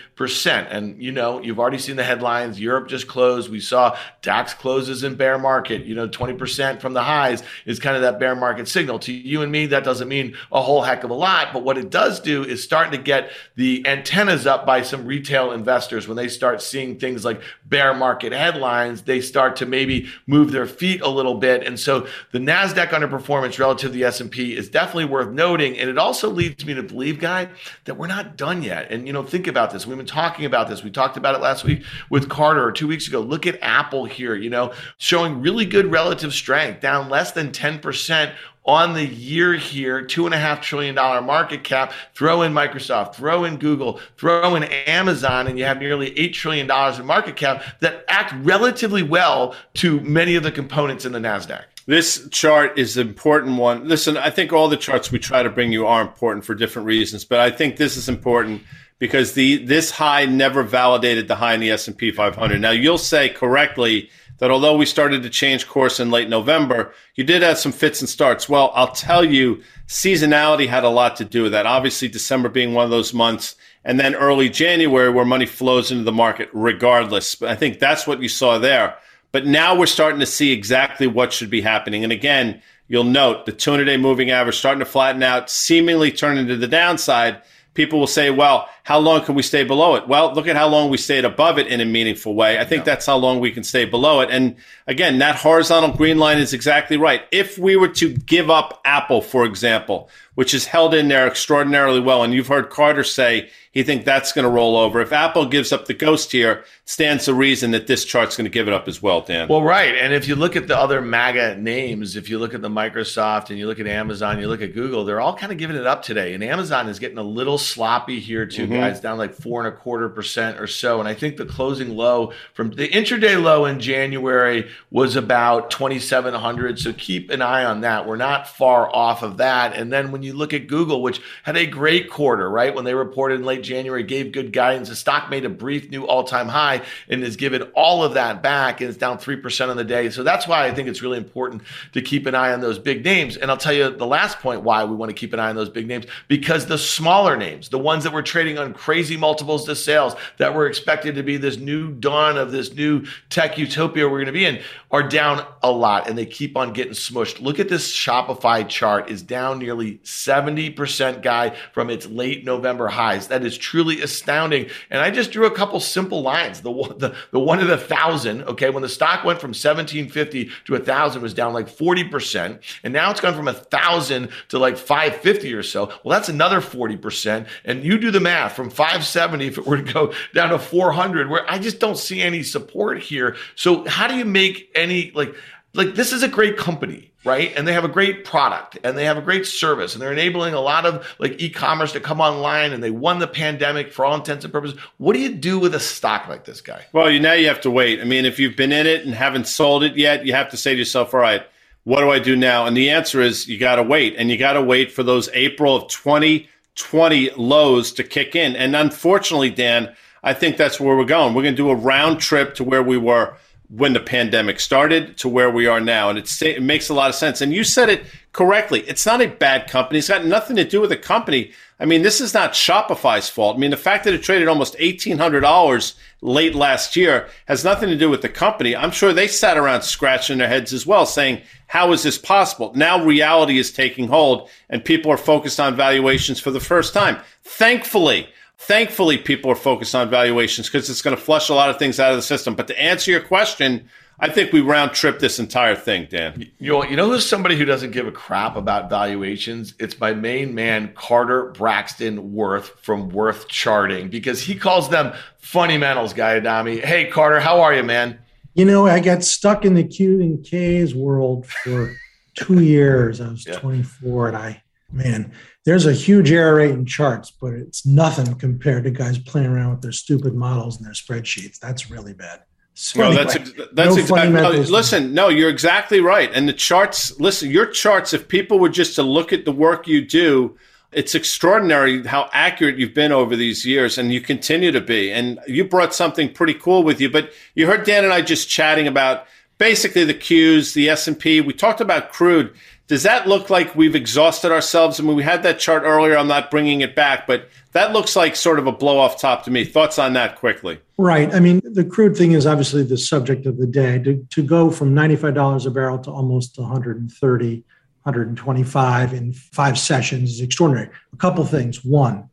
And, 0.69 1.01
you 1.01 1.11
know, 1.11 1.41
you've 1.41 1.59
already 1.59 1.77
seen 1.77 1.95
the 1.95 2.03
headlines. 2.03 2.59
Europe 2.59 2.87
just 2.87 3.07
closed. 3.07 3.49
We 3.49 3.59
saw 3.59 3.97
DAX 4.21 4.53
closes 4.53 5.03
in 5.03 5.15
bear 5.15 5.39
market. 5.39 5.85
You 5.85 5.95
know, 5.95 6.07
20% 6.07 6.79
from 6.79 6.93
the 6.93 7.03
highs 7.03 7.43
is 7.65 7.79
kind 7.79 7.95
of 7.95 8.01
that 8.03 8.19
bear 8.19 8.35
market 8.35 8.67
signal. 8.67 8.99
To 8.99 9.13
you 9.13 9.41
and 9.41 9.51
me, 9.51 9.65
that 9.67 9.83
doesn't 9.83 10.07
mean 10.07 10.35
a 10.51 10.61
whole 10.61 10.81
heck 10.81 11.03
of 11.03 11.09
a 11.09 11.15
lot. 11.15 11.53
But 11.53 11.63
what 11.63 11.77
it 11.77 11.89
does 11.89 12.19
do 12.19 12.43
is 12.43 12.63
starting 12.63 12.91
to 12.91 13.03
get 13.03 13.31
the 13.55 13.85
antennas 13.87 14.45
up 14.45 14.65
by 14.65 14.81
some 14.81 15.05
retail 15.05 15.51
investors 15.51 16.07
when 16.07 16.17
they 16.17 16.27
start 16.27 16.61
seeing 16.61 16.99
things 16.99 17.25
like 17.25 17.41
bear 17.65 17.93
market 17.93 18.33
headlines, 18.33 19.03
they 19.03 19.21
start 19.21 19.55
to 19.57 19.65
maybe 19.65 20.07
move 20.25 20.51
their 20.51 20.67
feet 20.67 21.01
a 21.01 21.09
little 21.09 21.35
bit. 21.35 21.65
And 21.65 21.79
so 21.79 22.07
the 22.31 22.39
NASDAQ 22.39 22.89
underperformance 22.89 23.57
relative 23.57 23.87
to 23.87 23.89
the 23.89 24.03
S&P 24.03 24.55
is 24.57 24.69
definitely 24.69 25.05
worth 25.05 25.29
noting. 25.29 25.77
And 25.77 25.89
it 25.89 25.97
also 25.97 26.29
leads 26.29 26.65
me 26.65 26.73
to 26.73 26.83
believe, 26.83 27.19
Guy, 27.19 27.49
that 27.85 27.95
we're 27.95 28.07
not 28.07 28.35
done 28.35 28.63
yet. 28.63 28.91
And, 28.91 29.07
you 29.07 29.13
know, 29.13 29.23
think 29.23 29.47
about 29.47 29.71
this. 29.71 29.85
We've 29.85 29.97
been 29.97 30.05
talking 30.05 30.45
about 30.45 30.67
this. 30.67 30.83
We 30.83 30.89
talked 30.89 31.17
about 31.17 31.35
it 31.35 31.41
last 31.41 31.63
week 31.63 31.83
with 32.09 32.29
Carter 32.29 32.63
or 32.63 32.71
two 32.71 32.87
weeks 32.87 33.07
ago. 33.07 33.21
Look 33.21 33.47
at 33.47 33.59
Apple 33.61 34.05
here, 34.05 34.35
you 34.35 34.49
know, 34.49 34.73
showing 34.97 35.41
really 35.41 35.65
good 35.65 35.91
relative 35.91 36.33
strength, 36.33 36.81
down 36.81 37.09
less 37.09 37.31
than 37.31 37.51
10% 37.51 38.33
on 38.67 38.93
the 38.93 39.05
year 39.05 39.53
here, 39.53 40.03
two 40.03 40.25
and 40.25 40.35
a 40.35 40.37
half 40.37 40.61
trillion 40.61 40.93
dollar 40.93 41.21
market 41.21 41.63
cap. 41.63 41.93
Throw 42.13 42.41
in 42.41 42.53
Microsoft, 42.53 43.15
throw 43.15 43.45
in 43.45 43.57
Google, 43.57 43.99
throw 44.17 44.55
in 44.55 44.63
Amazon, 44.63 45.47
and 45.47 45.57
you 45.57 45.65
have 45.65 45.79
nearly 45.79 46.17
eight 46.19 46.33
trillion 46.33 46.67
dollars 46.67 46.99
in 46.99 47.05
market 47.05 47.37
cap 47.37 47.63
that 47.79 48.03
act 48.09 48.33
relatively 48.43 49.03
well 49.03 49.55
to 49.75 50.01
many 50.01 50.35
of 50.35 50.43
the 50.43 50.51
components 50.51 51.05
in 51.05 51.13
the 51.13 51.19
Nasdaq. 51.19 51.63
This 51.85 52.27
chart 52.31 52.77
is 52.77 52.97
an 52.97 53.07
important 53.07 53.57
one. 53.57 53.87
Listen, 53.87 54.17
I 54.17 54.29
think 54.29 54.51
all 54.51 54.67
the 54.67 54.75
charts 54.75 55.09
we 55.09 55.19
try 55.19 55.41
to 55.41 55.49
bring 55.49 55.71
you 55.71 55.87
are 55.87 56.01
important 56.01 56.43
for 56.43 56.53
different 56.53 56.85
reasons, 56.85 57.23
but 57.23 57.39
I 57.39 57.49
think 57.49 57.77
this 57.77 57.95
is 57.95 58.09
important 58.09 58.61
because 58.99 59.33
the 59.33 59.63
this 59.65 59.91
high 59.91 60.25
never 60.25 60.63
validated 60.63 61.29
the 61.29 61.35
high 61.35 61.53
in 61.53 61.61
the 61.61 61.71
S&P 61.71 62.11
500. 62.11 62.59
Now 62.59 62.71
you'll 62.71 62.97
say 62.97 63.29
correctly 63.29 64.09
that 64.37 64.51
although 64.51 64.77
we 64.77 64.85
started 64.85 65.23
to 65.23 65.29
change 65.29 65.67
course 65.67 65.99
in 65.99 66.11
late 66.11 66.29
November, 66.29 66.93
you 67.15 67.23
did 67.23 67.41
have 67.41 67.57
some 67.57 67.71
fits 67.71 68.01
and 68.01 68.09
starts. 68.09 68.47
Well, 68.47 68.71
I'll 68.75 68.91
tell 68.91 69.23
you, 69.23 69.63
seasonality 69.87 70.67
had 70.67 70.83
a 70.83 70.89
lot 70.89 71.15
to 71.17 71.25
do 71.25 71.43
with 71.43 71.51
that. 71.53 71.65
Obviously, 71.65 72.07
December 72.07 72.49
being 72.49 72.73
one 72.73 72.85
of 72.85 72.91
those 72.91 73.13
months, 73.13 73.55
and 73.83 73.99
then 73.99 74.15
early 74.15 74.49
January 74.49 75.09
where 75.09 75.25
money 75.25 75.45
flows 75.45 75.91
into 75.91 76.03
the 76.03 76.11
market 76.11 76.49
regardless. 76.53 77.35
But 77.35 77.49
I 77.49 77.55
think 77.55 77.79
that's 77.79 78.05
what 78.05 78.21
you 78.21 78.29
saw 78.29 78.59
there. 78.59 78.95
But 79.31 79.45
now 79.45 79.77
we're 79.77 79.85
starting 79.85 80.19
to 80.19 80.25
see 80.25 80.51
exactly 80.51 81.07
what 81.07 81.33
should 81.33 81.49
be 81.49 81.61
happening. 81.61 82.03
And 82.03 82.13
again, 82.13 82.61
you'll 82.87 83.03
note 83.03 83.45
the 83.45 83.51
200 83.51 83.85
day 83.85 83.97
moving 83.97 84.31
average 84.31 84.57
starting 84.57 84.79
to 84.79 84.85
flatten 84.85 85.23
out, 85.23 85.49
seemingly 85.49 86.11
turning 86.11 86.47
to 86.47 86.55
the 86.55 86.67
downside. 86.67 87.41
People 87.77 87.99
will 87.99 88.07
say, 88.07 88.31
well, 88.31 88.67
how 88.81 88.97
long 88.97 89.23
can 89.23 89.35
we 89.35 89.43
stay 89.43 89.63
below 89.63 89.93
it? 89.93 90.07
Well, 90.07 90.33
look 90.33 90.47
at 90.47 90.55
how 90.55 90.67
long 90.67 90.89
we 90.89 90.97
stayed 90.97 91.25
above 91.25 91.59
it 91.59 91.67
in 91.67 91.79
a 91.79 91.85
meaningful 91.85 92.33
way. 92.33 92.57
I 92.57 92.65
think 92.65 92.79
yeah. 92.79 92.85
that's 92.85 93.05
how 93.05 93.17
long 93.17 93.39
we 93.39 93.51
can 93.51 93.63
stay 93.63 93.85
below 93.85 94.21
it. 94.21 94.31
And 94.31 94.55
again, 94.87 95.19
that 95.19 95.35
horizontal 95.35 95.95
green 95.95 96.17
line 96.17 96.39
is 96.39 96.53
exactly 96.53 96.97
right. 96.97 97.21
If 97.31 97.59
we 97.59 97.75
were 97.75 97.89
to 97.89 98.09
give 98.09 98.49
up 98.49 98.81
Apple, 98.83 99.21
for 99.21 99.45
example, 99.45 100.09
which 100.33 100.55
is 100.55 100.65
held 100.65 100.95
in 100.95 101.07
there 101.07 101.27
extraordinarily 101.27 101.99
well, 101.99 102.23
and 102.23 102.33
you've 102.33 102.47
heard 102.47 102.71
Carter 102.71 103.03
say 103.03 103.51
he 103.77 103.83
think 103.83 104.05
that's 104.05 104.31
going 104.31 104.41
to 104.41 104.49
roll 104.49 104.75
over. 104.75 105.01
If 105.01 105.13
Apple 105.13 105.45
gives 105.45 105.71
up 105.71 105.85
the 105.85 105.93
ghost 105.93 106.31
here, 106.31 106.65
stands 106.85 107.25
to 107.25 107.33
reason 107.35 107.69
that 107.71 107.85
this 107.85 108.05
chart's 108.05 108.35
going 108.35 108.45
to 108.45 108.49
give 108.49 108.67
it 108.67 108.73
up 108.73 108.87
as 108.87 109.03
well, 109.03 109.21
Dan. 109.21 109.47
Well, 109.47 109.61
right. 109.61 109.93
And 109.93 110.15
if 110.15 110.27
you 110.27 110.35
look 110.35 110.55
at 110.55 110.67
the 110.67 110.75
other 110.75 110.99
MAGA 110.99 111.57
names, 111.57 112.15
if 112.15 112.27
you 112.27 112.39
look 112.39 112.55
at 112.55 112.63
the 112.63 112.69
Microsoft 112.69 113.51
and 113.51 113.59
you 113.59 113.67
look 113.67 113.79
at 113.79 113.85
Amazon, 113.85 114.39
you 114.39 114.47
look 114.47 114.63
at 114.63 114.73
Google, 114.73 115.05
they're 115.05 115.21
all 115.21 115.35
kind 115.35 115.51
of 115.51 115.59
giving 115.59 115.75
it 115.75 115.85
up 115.85 116.01
today. 116.01 116.33
And 116.33 116.43
Amazon 116.43 116.89
is 116.89 116.97
getting 116.97 117.19
a 117.19 117.23
little 117.23 117.59
sloppy 117.59 118.19
here 118.19 118.47
too, 118.47 118.63
mm-hmm. 118.63 118.73
guys, 118.73 118.99
down 118.99 119.19
like 119.19 119.35
four 119.35 119.63
and 119.63 119.71
a 119.71 119.77
quarter 119.77 120.09
percent 120.09 120.59
or 120.59 120.65
so. 120.65 120.99
And 120.99 121.07
I 121.07 121.13
think 121.13 121.37
the 121.37 121.45
closing 121.45 121.95
low 121.95 122.33
from 122.55 122.71
the 122.71 122.89
intraday 122.89 123.39
low 123.39 123.65
in 123.65 123.79
January 123.79 124.71
was 124.89 125.15
about 125.15 125.69
2,700. 125.69 126.79
So 126.79 126.93
keep 126.93 127.29
an 127.29 127.43
eye 127.43 127.65
on 127.65 127.81
that. 127.81 128.07
We're 128.07 128.15
not 128.15 128.47
far 128.47 128.89
off 128.91 129.21
of 129.21 129.37
that. 129.37 129.75
And 129.75 129.93
then 129.93 130.11
when 130.11 130.23
you 130.23 130.33
look 130.33 130.55
at 130.55 130.65
Google, 130.65 131.03
which 131.03 131.21
had 131.43 131.57
a 131.57 131.67
great 131.67 132.09
quarter, 132.09 132.49
right? 132.49 132.73
When 132.73 132.83
they 132.83 132.95
reported 132.95 133.35
in 133.35 133.45
late 133.45 133.66
January, 133.67 134.03
gave 134.03 134.31
good 134.31 134.53
guidance. 134.53 134.89
The 134.89 134.95
stock 134.95 135.29
made 135.29 135.45
a 135.45 135.49
brief 135.49 135.89
new 135.89 136.05
all 136.05 136.23
time 136.23 136.47
high 136.47 136.81
and 137.09 137.23
has 137.23 137.35
given 137.35 137.63
all 137.73 138.03
of 138.03 138.13
that 138.13 138.41
back 138.41 138.81
and 138.81 138.89
it's 138.89 138.97
down 138.97 139.17
3% 139.17 139.69
on 139.69 139.77
the 139.77 139.83
day. 139.83 140.09
So 140.09 140.23
that's 140.23 140.47
why 140.47 140.65
I 140.65 140.73
think 140.73 140.87
it's 140.87 141.01
really 141.01 141.17
important 141.17 141.63
to 141.93 142.01
keep 142.01 142.25
an 142.25 142.35
eye 142.35 142.53
on 142.53 142.61
those 142.61 142.79
big 142.79 143.03
names. 143.03 143.37
And 143.37 143.51
I'll 143.51 143.57
tell 143.57 143.73
you 143.73 143.89
the 143.89 144.05
last 144.05 144.39
point 144.39 144.61
why 144.61 144.83
we 144.85 144.95
want 144.95 145.09
to 145.09 145.15
keep 145.15 145.33
an 145.33 145.39
eye 145.39 145.49
on 145.49 145.55
those 145.55 145.69
big 145.69 145.87
names 145.87 146.05
because 146.27 146.65
the 146.65 146.77
smaller 146.77 147.37
names, 147.37 147.69
the 147.69 147.79
ones 147.79 148.03
that 148.03 148.13
were 148.13 148.23
trading 148.23 148.57
on 148.57 148.73
crazy 148.73 149.17
multiples 149.17 149.65
to 149.65 149.75
sales 149.75 150.15
that 150.37 150.53
were 150.53 150.67
expected 150.67 151.15
to 151.15 151.23
be 151.23 151.37
this 151.37 151.57
new 151.57 151.91
dawn 151.91 152.37
of 152.37 152.51
this 152.51 152.73
new 152.73 153.05
tech 153.29 153.57
utopia 153.57 154.07
we're 154.07 154.17
going 154.17 154.27
to 154.27 154.31
be 154.31 154.45
in, 154.45 154.61
are 154.91 155.03
down 155.03 155.45
a 155.63 155.71
lot 155.71 156.07
and 156.07 156.17
they 156.17 156.25
keep 156.25 156.55
on 156.55 156.73
getting 156.73 156.93
smushed. 156.93 157.41
Look 157.41 157.59
at 157.59 157.69
this 157.69 157.93
Shopify 157.93 158.67
chart 158.67 159.09
is 159.09 159.21
down 159.21 159.59
nearly 159.59 159.97
70% 159.99 161.21
guy 161.21 161.55
from 161.73 161.89
its 161.89 162.05
late 162.05 162.45
November 162.45 162.87
highs. 162.87 163.27
That 163.27 163.43
is 163.43 163.56
truly 163.57 164.01
astounding. 164.01 164.69
And 164.89 165.01
I 165.01 165.11
just 165.11 165.31
drew 165.31 165.45
a 165.45 165.51
couple 165.51 165.79
simple 165.79 166.21
lines. 166.21 166.61
The 166.61 166.71
the, 166.97 167.15
the 167.31 167.39
one 167.39 167.59
of 167.59 167.67
the 167.67 167.77
thousand, 167.77 168.43
okay, 168.43 168.69
when 168.69 168.83
the 168.83 168.89
stock 168.89 169.23
went 169.23 169.39
from 169.39 169.49
1750 169.49 170.51
to 170.65 170.75
a 170.75 170.79
thousand 170.79 171.21
was 171.21 171.33
down 171.33 171.53
like 171.53 171.67
40%. 171.67 172.61
And 172.83 172.93
now 172.93 173.11
it's 173.11 173.21
gone 173.21 173.35
from 173.35 173.47
a 173.47 173.53
thousand 173.53 174.29
to 174.49 174.59
like 174.59 174.77
550 174.77 175.53
or 175.53 175.63
so. 175.63 175.87
Well, 176.03 176.17
that's 176.17 176.29
another 176.29 176.61
40%. 176.61 177.47
And 177.65 177.83
you 177.83 177.97
do 177.97 178.11
the 178.11 178.19
math 178.19 178.55
from 178.55 178.69
570 178.69 179.47
if 179.47 179.57
it 179.57 179.65
were 179.65 179.77
to 179.77 179.93
go 179.93 180.13
down 180.33 180.49
to 180.49 180.59
400, 180.59 181.29
where 181.29 181.49
I 181.49 181.59
just 181.59 181.79
don't 181.79 181.97
see 181.97 182.21
any 182.21 182.43
support 182.43 182.99
here. 182.99 183.35
So 183.55 183.87
how 183.87 184.07
do 184.07 184.15
you 184.15 184.25
make 184.25 184.69
any 184.75 185.11
like 185.11 185.35
like 185.77 185.95
this 185.95 186.11
is 186.11 186.23
a 186.23 186.27
great 186.27 186.57
company 186.57 187.11
right? 187.27 187.53
And 187.55 187.67
they 187.67 187.73
have 187.73 187.83
a 187.83 187.89
great 187.89 188.23
product 188.25 188.79
and 188.83 188.97
they 188.97 189.05
have 189.05 189.17
a 189.17 189.21
great 189.21 189.45
service 189.45 189.93
and 189.93 190.01
they're 190.01 190.13
enabling 190.13 190.53
a 190.53 190.61
lot 190.61 190.85
of 190.85 191.05
like 191.19 191.41
e-commerce 191.41 191.91
to 191.91 191.99
come 191.99 192.21
online 192.21 192.71
and 192.71 192.81
they 192.81 192.89
won 192.89 193.19
the 193.19 193.27
pandemic 193.27 193.91
for 193.91 194.05
all 194.05 194.15
intents 194.15 194.45
and 194.45 194.53
purposes. 194.53 194.79
What 194.97 195.13
do 195.13 195.19
you 195.19 195.35
do 195.35 195.59
with 195.59 195.75
a 195.75 195.79
stock 195.79 196.27
like 196.27 196.45
this 196.45 196.61
guy? 196.61 196.85
Well 196.93 197.11
you 197.11 197.19
now 197.19 197.33
you 197.33 197.47
have 197.47 197.61
to 197.61 197.71
wait. 197.71 197.99
I 198.01 198.05
mean 198.05 198.25
if 198.25 198.39
you've 198.39 198.55
been 198.55 198.71
in 198.71 198.87
it 198.87 199.05
and 199.05 199.13
haven't 199.13 199.47
sold 199.47 199.83
it 199.83 199.97
yet 199.97 200.25
you 200.25 200.33
have 200.33 200.49
to 200.51 200.57
say 200.57 200.71
to 200.71 200.79
yourself 200.79 201.13
all 201.13 201.19
right 201.19 201.45
what 201.83 201.99
do 201.99 202.09
i 202.09 202.19
do 202.19 202.35
now? 202.35 202.65
And 202.65 202.75
the 202.75 202.89
answer 202.89 203.21
is 203.21 203.47
you 203.47 203.57
got 203.57 203.75
to 203.75 203.83
wait 203.83 204.15
and 204.17 204.29
you 204.29 204.37
got 204.37 204.53
to 204.53 204.61
wait 204.61 204.91
for 204.91 205.03
those 205.03 205.29
april 205.33 205.75
of 205.75 205.89
2020 205.89 207.31
lows 207.31 207.91
to 207.93 208.03
kick 208.03 208.35
in. 208.35 208.55
And 208.55 208.75
unfortunately 208.75 209.49
dan 209.49 209.93
i 210.23 210.33
think 210.33 210.55
that's 210.55 210.79
where 210.79 210.95
we're 210.95 211.05
going. 211.05 211.33
We're 211.33 211.43
going 211.43 211.55
to 211.55 211.63
do 211.63 211.69
a 211.69 211.75
round 211.75 212.21
trip 212.21 212.55
to 212.55 212.63
where 212.63 212.83
we 212.83 212.97
were 212.97 213.35
when 213.69 213.93
the 213.93 213.99
pandemic 213.99 214.59
started 214.59 215.17
to 215.17 215.27
where 215.27 215.49
we 215.49 215.67
are 215.67 215.81
now. 215.81 216.09
And 216.09 216.17
it 216.17 216.63
makes 216.63 216.89
a 216.89 216.93
lot 216.93 217.09
of 217.09 217.15
sense. 217.15 217.41
And 217.41 217.53
you 217.53 217.63
said 217.63 217.89
it 217.89 218.05
correctly. 218.31 218.81
It's 218.81 219.05
not 219.05 219.21
a 219.21 219.27
bad 219.27 219.69
company. 219.69 219.99
It's 219.99 220.07
got 220.07 220.25
nothing 220.25 220.55
to 220.55 220.63
do 220.63 220.79
with 220.79 220.89
the 220.89 220.97
company. 220.97 221.51
I 221.79 221.85
mean, 221.85 222.01
this 222.01 222.21
is 222.21 222.33
not 222.33 222.53
Shopify's 222.53 223.29
fault. 223.29 223.57
I 223.57 223.59
mean, 223.59 223.71
the 223.71 223.77
fact 223.77 224.05
that 224.05 224.13
it 224.13 224.23
traded 224.23 224.47
almost 224.47 224.77
$1,800 224.77 225.95
late 226.21 226.55
last 226.55 226.95
year 226.95 227.29
has 227.47 227.63
nothing 227.63 227.89
to 227.89 227.97
do 227.97 228.09
with 228.09 228.21
the 228.21 228.29
company. 228.29 228.75
I'm 228.75 228.91
sure 228.91 229.11
they 229.11 229.27
sat 229.27 229.57
around 229.57 229.81
scratching 229.81 230.37
their 230.37 230.47
heads 230.47 230.71
as 230.71 230.87
well, 230.87 231.05
saying, 231.05 231.41
how 231.67 231.91
is 231.91 232.03
this 232.03 232.17
possible? 232.17 232.71
Now 232.73 233.03
reality 233.03 233.59
is 233.59 233.71
taking 233.71 234.07
hold 234.07 234.49
and 234.69 234.83
people 234.83 235.11
are 235.11 235.17
focused 235.17 235.59
on 235.59 235.75
valuations 235.75 236.39
for 236.39 236.51
the 236.51 236.59
first 236.61 236.93
time. 236.93 237.19
Thankfully, 237.43 238.29
Thankfully, 238.57 239.17
people 239.17 239.51
are 239.51 239.55
focused 239.55 239.93
on 239.93 240.09
valuations 240.09 240.67
because 240.67 240.89
it's 240.89 241.01
going 241.01 241.15
to 241.15 241.21
flush 241.21 241.49
a 241.49 241.53
lot 241.53 241.69
of 241.69 241.77
things 241.77 241.99
out 241.99 242.11
of 242.11 242.17
the 242.17 242.23
system. 242.23 242.55
But 242.55 242.67
to 242.67 242.81
answer 242.81 243.11
your 243.11 243.21
question, 243.21 243.87
I 244.19 244.29
think 244.29 244.51
we 244.51 244.61
round 244.61 244.93
trip 244.93 245.19
this 245.19 245.37
entire 245.37 245.75
thing, 245.75 246.07
Dan. 246.09 246.49
You 246.57 246.71
know, 246.71 246.83
you 246.83 246.95
know 246.95 247.07
who's 247.09 247.25
somebody 247.25 247.55
who 247.55 247.65
doesn't 247.65 247.91
give 247.91 248.07
a 248.07 248.11
crap 248.11 248.55
about 248.55 248.89
valuations? 248.89 249.75
It's 249.79 249.99
my 249.99 250.13
main 250.13 250.55
man, 250.55 250.91
Carter 250.95 251.51
Braxton 251.51 252.33
Worth 252.33 252.69
from 252.81 253.09
Worth 253.09 253.47
Charting, 253.47 254.09
because 254.09 254.41
he 254.41 254.55
calls 254.55 254.89
them 254.89 255.13
fundamentals, 255.37 256.13
guy 256.13 256.37
Adami. 256.37 256.79
Hey, 256.79 257.05
Carter, 257.05 257.39
how 257.39 257.61
are 257.61 257.75
you, 257.75 257.83
man? 257.83 258.17
You 258.55 258.65
know, 258.65 258.87
I 258.87 258.99
got 259.01 259.23
stuck 259.23 259.65
in 259.65 259.75
the 259.75 259.83
Q 259.83 260.19
and 260.19 260.43
K's 260.43 260.95
world 260.95 261.45
for 261.45 261.95
two 262.33 262.63
years. 262.63 263.21
I 263.21 263.29
was 263.29 263.45
yeah. 263.45 263.59
24, 263.59 264.29
and 264.29 264.37
I, 264.37 264.63
man, 264.97 265.31
there's 265.65 265.85
a 265.85 265.93
huge 265.93 266.31
error 266.31 266.55
rate 266.55 266.71
in 266.71 266.85
charts, 266.85 267.31
but 267.31 267.53
it's 267.53 267.85
nothing 267.85 268.35
compared 268.35 268.83
to 268.85 268.91
guys 268.91 269.17
playing 269.19 269.47
around 269.47 269.71
with 269.71 269.81
their 269.81 269.91
stupid 269.91 270.33
models 270.33 270.77
and 270.77 270.85
their 270.85 270.93
spreadsheets. 270.93 271.59
That's 271.59 271.89
really 271.91 272.13
bad. 272.13 272.41
So 272.73 272.99
well, 272.99 273.11
anyway, 273.11 273.23
that's 273.23 273.51
that's 273.73 273.95
no 273.95 274.01
exactly. 274.01 274.31
No, 274.33 274.49
listen, 274.51 275.13
no, 275.13 275.29
you're 275.29 275.49
exactly 275.49 275.99
right. 275.99 276.29
And 276.31 276.47
the 276.47 276.53
charts, 276.53 277.19
listen, 277.19 277.49
your 277.49 277.65
charts. 277.65 278.13
If 278.13 278.27
people 278.27 278.59
were 278.59 278.69
just 278.69 278.93
to 278.95 279.03
look 279.03 279.33
at 279.33 279.45
the 279.45 279.51
work 279.51 279.87
you 279.87 280.05
do, 280.05 280.55
it's 280.91 281.15
extraordinary 281.15 282.05
how 282.05 282.29
accurate 282.33 282.77
you've 282.77 282.93
been 282.93 283.11
over 283.11 283.35
these 283.35 283.65
years, 283.65 283.97
and 283.97 284.13
you 284.13 284.21
continue 284.21 284.71
to 284.71 284.79
be. 284.79 285.11
And 285.11 285.39
you 285.47 285.65
brought 285.65 285.95
something 285.95 286.31
pretty 286.31 286.53
cool 286.53 286.83
with 286.83 287.01
you. 287.01 287.09
But 287.09 287.33
you 287.55 287.65
heard 287.65 287.83
Dan 287.83 288.03
and 288.03 288.13
I 288.13 288.21
just 288.21 288.47
chatting 288.47 288.87
about 288.87 289.25
basically 289.57 290.03
the 290.03 290.13
Qs, 290.13 290.73
the 290.73 290.87
S 290.89 291.07
and 291.07 291.19
P. 291.19 291.41
We 291.41 291.53
talked 291.53 291.81
about 291.81 292.11
crude. 292.11 292.53
Does 292.87 293.03
that 293.03 293.27
look 293.27 293.49
like 293.49 293.75
we've 293.75 293.95
exhausted 293.95 294.49
ourselves? 294.49 294.97
I 294.97 295.03
mean, 295.03 295.17
we 295.17 295.23
had 295.23 295.43
that 295.43 295.59
chart 295.59 295.83
earlier. 295.85 296.17
I'm 296.17 296.29
not 296.29 296.49
bringing 296.49 296.79
it 296.79 296.95
back, 296.95 297.27
but 297.27 297.49
that 297.73 297.91
looks 297.91 298.15
like 298.15 298.37
sort 298.37 298.59
of 298.59 298.67
a 298.67 298.71
blow 298.71 298.97
off 298.97 299.19
top 299.19 299.43
to 299.43 299.51
me. 299.51 299.65
Thoughts 299.65 299.99
on 299.99 300.13
that 300.13 300.37
quickly? 300.37 300.79
Right. 300.97 301.33
I 301.33 301.41
mean, 301.41 301.59
the 301.65 301.83
crude 301.83 302.15
thing 302.15 302.31
is 302.31 302.47
obviously 302.47 302.83
the 302.83 302.97
subject 302.97 303.45
of 303.45 303.57
the 303.57 303.67
day. 303.67 303.99
To, 303.99 304.25
to 304.29 304.41
go 304.41 304.71
from 304.71 304.95
$95 304.95 305.65
a 305.65 305.69
barrel 305.69 305.99
to 305.99 306.11
almost 306.11 306.57
130, 306.57 307.55
125 308.03 309.13
in 309.13 309.33
five 309.33 309.77
sessions 309.77 310.31
is 310.31 310.41
extraordinary. 310.41 310.89
A 311.11 311.17
couple 311.17 311.43
things. 311.43 311.83
One, 311.83 312.29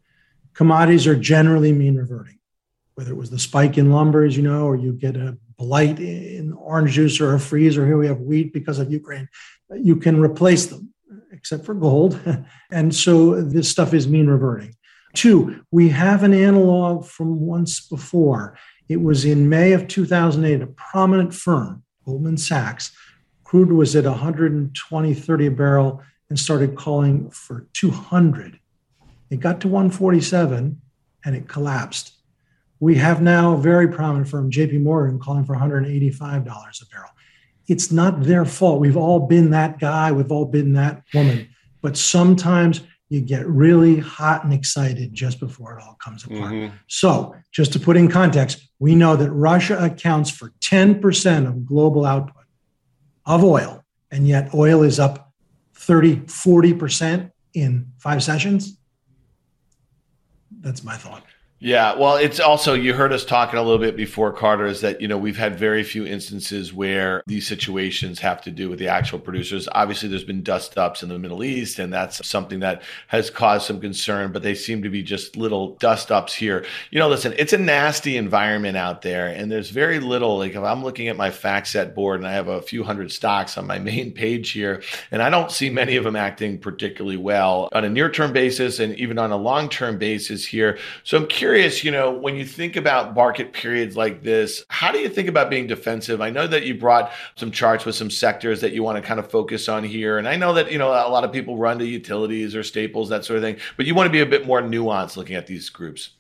commodities 0.55 1.09
are 1.09 1.17
generally 1.17 1.73
mean 1.73 1.97
reverting, 1.97 2.39
whether 2.95 3.11
it 3.11 3.17
was 3.17 3.31
the 3.31 3.41
spike 3.41 3.77
in 3.77 3.91
lumber, 3.91 4.25
as 4.25 4.37
you 4.37 4.45
know, 4.45 4.67
or 4.67 4.77
you 4.77 4.93
get 4.93 5.17
a 5.17 5.37
blight 5.59 5.99
in 5.99 6.53
orange 6.53 6.93
juice 6.93 7.21
or 7.21 7.35
a 7.35 7.41
freeze, 7.41 7.77
or 7.77 7.87
here 7.87 7.99
we 7.99 8.07
have 8.07 8.21
wheat 8.21 8.53
because 8.53 8.79
of 8.79 8.93
Ukraine 8.93 9.29
you 9.73 9.97
can 9.97 10.21
replace 10.21 10.67
them, 10.67 10.93
except 11.33 11.65
for 11.65 11.75
gold. 11.75 12.19
and 12.71 12.95
so 12.95 13.41
this 13.41 13.69
stuff 13.69 13.95
is 13.95 14.09
mean 14.09 14.27
reverting. 14.27 14.75
Two, 15.15 15.65
we 15.71 15.91
have 15.91 16.23
an 16.25 16.35
analog 16.35 17.07
from 17.07 17.41
once 17.41 17.87
before. 17.87 18.59
It 18.89 19.01
was 19.01 19.25
in 19.25 19.49
May 19.49 19.73
of 19.73 19.89
2008, 19.89 20.61
a 20.61 20.67
prominent 20.67 21.33
firm, 21.33 21.85
Goldman 22.05 22.37
Sachs. 22.37 22.93
Crude 23.45 23.73
was 23.73 23.95
at 23.95 24.05
120, 24.05 25.15
30 25.15 25.47
a 25.47 25.51
barrel 25.51 26.03
and 26.29 26.39
started 26.39 26.75
calling 26.75 27.31
for 27.31 27.69
200. 27.75 28.59
It 29.31 29.41
got 29.41 29.61
to 29.61 29.69
147 29.69 30.81
and 31.25 31.37
it 31.37 31.49
collapsed. 31.49 32.13
We 32.81 32.97
have 32.97 33.23
now 33.23 33.55
a 33.55 33.59
very 33.59 33.89
prominent 33.89 34.29
firm, 34.29 34.51
JP 34.51 34.83
Morgan, 34.83 35.19
calling 35.19 35.45
for 35.45 35.55
$185 35.55 36.23
a 36.23 36.87
barrel 36.87 37.11
it's 37.67 37.91
not 37.91 38.23
their 38.23 38.45
fault. 38.45 38.81
We've 38.81 38.97
all 38.97 39.21
been 39.21 39.51
that 39.51 39.79
guy, 39.79 40.13
we've 40.13 40.33
all 40.33 40.45
been 40.45 40.75
that 40.75 41.03
woman. 41.13 41.49
But 41.83 41.97
sometimes 41.97 42.83
you 43.09 43.21
get 43.21 43.47
really 43.47 43.99
hot 43.99 44.45
and 44.45 44.53
excited 44.53 45.13
just 45.13 45.39
before 45.39 45.79
it 45.79 45.83
all 45.83 45.97
comes 46.03 46.25
apart. 46.25 46.53
Mm-hmm. 46.53 46.77
So, 46.89 47.35
just 47.53 47.73
to 47.75 47.81
put 47.81 47.97
in 47.97 48.09
context, 48.09 48.69
we 48.79 48.95
know 48.95 49.17
that 49.17 49.31
Russia 49.31 49.79
accounts 49.83 50.31
for 50.31 50.53
10% 50.61 51.47
of 51.47 51.67
global 51.67 52.05
output 52.05 52.45
of 53.27 53.45
oil, 53.45 53.85
and 54.11 54.27
yet 54.27 54.53
oil 54.55 54.83
is 54.83 54.99
up 54.99 55.33
30, 55.75 56.17
40% 56.17 57.31
in 57.55 57.93
five 57.99 58.23
sessions. 58.23 58.79
That's 60.61 60.83
my 60.83 60.97
thought. 60.97 61.25
Yeah, 61.61 61.95
well, 61.97 62.17
it's 62.17 62.41
also 62.41 62.75
you 62.75 62.93
heard 62.93 63.13
us 63.13 63.25
talking 63.25 63.59
a 63.59 63.63
little 63.63 63.79
bit 63.79 63.97
before 63.97 64.35
Carter 64.35 64.67
is 64.67 64.83
that 64.83 65.01
you 65.01 65.09
know 65.09 65.17
we've 65.17 65.39
had 65.39 65.59
very 65.59 65.83
few 65.83 66.05
instances 66.05 66.75
where 66.75 67.23
these 67.27 67.47
situations 67.47 68.19
have 68.21 68.43
to 68.43 68.51
do 68.51 68.69
with 68.69 68.79
the 68.79 68.89
actual 68.89 69.19
producers. 69.19 69.67
Obviously, 69.73 70.11
there's 70.11 70.25
been 70.25 70.43
dust 70.43 70.77
ups 70.77 71.03
in 71.03 71.09
the 71.09 71.19
Middle 71.19 71.43
East, 71.43 71.79
and 71.79 71.91
that's 71.91 72.27
something 72.29 72.61
that 72.61 72.83
has 73.07 73.31
caused 73.31 73.67
some 73.67 73.81
concern. 73.81 74.31
But 74.31 74.43
they 74.43 74.55
seem 74.55 74.83
to 74.83 74.91
be 74.91 75.03
just 75.03 75.39
little 75.39 75.77
dust 75.77 76.13
ups 76.13 76.35
here. 76.35 76.67
You 76.91 76.99
know, 76.99 77.09
listen, 77.09 77.35
it's 77.39 77.55
a 77.55 77.59
nasty 77.59 78.19
environment 78.19 78.77
out 78.77 79.01
there, 79.01 79.29
and 79.29 79.51
there's 79.51 79.71
very 79.71 80.01
little. 80.01 80.37
Like 80.37 80.53
if 80.57 80.63
I'm 80.63 80.83
looking 80.85 81.09
at 81.09 81.17
my 81.17 81.31
FactSet 81.31 81.95
board, 81.95 82.21
and 82.21 82.27
I 82.29 82.33
have 82.33 82.49
a 82.49 82.61
few 82.61 82.85
hundred 82.85 83.11
stocks 83.11 83.57
on 83.57 83.67
my 83.67 83.79
main 83.79 84.13
page 84.13 84.51
here, 84.51 84.83
and 85.11 85.23
I 85.23 85.31
don't 85.31 85.51
see 85.51 85.71
many 85.71 85.97
of 85.97 86.05
them 86.05 86.17
acting 86.17 86.59
particularly 86.59 87.17
well 87.17 87.71
on 87.73 87.87
a 87.87 87.89
near 87.89 88.11
term 88.11 88.35
basis, 88.35 88.81
and 88.81 88.95
even 88.97 89.19
on 89.19 89.31
a 89.31 89.37
long 89.37 89.71
term 89.71 89.97
basis 89.97 90.45
here. 90.45 90.79
So 91.05 91.17
I'm 91.17 91.27
curious 91.27 91.44
curious, 91.45 91.85
you 91.85 91.91
know, 91.91 92.11
when 92.11 92.37
you 92.37 92.45
think 92.47 92.75
about 92.75 93.15
market 93.15 93.53
periods 93.53 93.99
like 93.99 94.23
this, 94.23 94.65
how 94.71 94.91
do 94.91 94.99
you 94.99 95.11
think 95.11 95.29
about 95.29 95.51
being 95.51 95.67
defensive? 95.67 96.23
I 96.23 96.31
know 96.31 96.47
that 96.47 96.65
you 96.65 96.75
brought 96.75 97.13
some 97.37 97.51
charts 97.51 97.85
with 97.85 97.95
some 97.95 98.09
sectors 98.09 98.63
that 98.63 98.73
you 98.73 98.83
want 98.83 98.97
to 98.97 99.07
kind 99.07 99.21
of 99.21 99.31
focus 99.31 99.69
on 99.69 99.85
here. 99.85 100.17
And 100.17 100.27
I 100.27 100.37
know 100.37 100.55
that, 100.55 100.73
you 100.73 100.79
know, 100.79 100.89
a 100.89 101.13
lot 101.13 101.23
of 101.23 101.33
people 101.33 101.59
run 101.59 101.79
to 101.81 101.85
utilities 101.85 102.57
or 102.57 102.63
staples, 102.63 103.11
that 103.11 103.27
sort 103.27 103.37
of 103.37 103.43
thing, 103.43 103.59
but 103.77 103.85
you 103.85 103.95
want 103.95 104.07
to 104.07 104.11
be 104.11 104.21
a 104.21 104.27
bit 104.27 104.47
more 104.47 104.63
nuanced 104.63 105.19
looking 105.19 105.37
at 105.37 105.47
these 105.47 105.69
groups. 105.69 106.13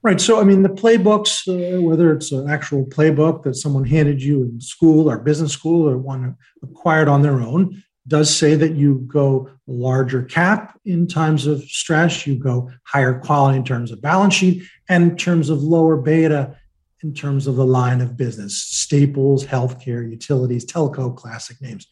Right. 0.00 0.18
So, 0.18 0.40
I 0.40 0.44
mean, 0.44 0.62
the 0.62 0.70
playbooks, 0.70 1.46
uh, 1.46 1.82
whether 1.82 2.10
it's 2.14 2.32
an 2.32 2.48
actual 2.48 2.86
playbook 2.86 3.42
that 3.42 3.56
someone 3.56 3.84
handed 3.84 4.22
you 4.22 4.44
in 4.44 4.62
school 4.62 5.10
or 5.10 5.18
business 5.18 5.52
school 5.52 5.86
or 5.86 5.98
one 5.98 6.38
acquired 6.62 7.06
on 7.06 7.20
their 7.20 7.42
own, 7.42 7.84
does 8.10 8.34
say 8.34 8.56
that 8.56 8.74
you 8.74 9.06
go 9.06 9.48
larger 9.66 10.22
cap 10.24 10.78
in 10.84 11.06
times 11.06 11.46
of 11.46 11.62
stress, 11.62 12.26
you 12.26 12.34
go 12.34 12.70
higher 12.84 13.18
quality 13.20 13.56
in 13.56 13.64
terms 13.64 13.92
of 13.92 14.02
balance 14.02 14.34
sheet, 14.34 14.64
and 14.88 15.12
in 15.12 15.16
terms 15.16 15.48
of 15.48 15.62
lower 15.62 15.96
beta 15.96 16.56
in 17.02 17.14
terms 17.14 17.46
of 17.46 17.56
the 17.56 17.64
line 17.64 18.00
of 18.00 18.16
business, 18.16 18.62
staples, 18.62 19.46
healthcare, 19.46 20.08
utilities, 20.08 20.66
telco, 20.66 21.16
classic 21.16 21.60
names. 21.62 21.86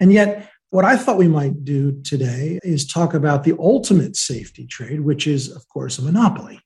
And 0.00 0.12
yet, 0.12 0.50
what 0.70 0.84
I 0.84 0.96
thought 0.96 1.16
we 1.16 1.28
might 1.28 1.64
do 1.64 2.00
today 2.02 2.58
is 2.62 2.86
talk 2.86 3.14
about 3.14 3.44
the 3.44 3.56
ultimate 3.58 4.16
safety 4.16 4.66
trade, 4.66 5.00
which 5.00 5.26
is, 5.26 5.48
of 5.54 5.66
course, 5.68 5.98
a 5.98 6.02
monopoly. 6.02 6.60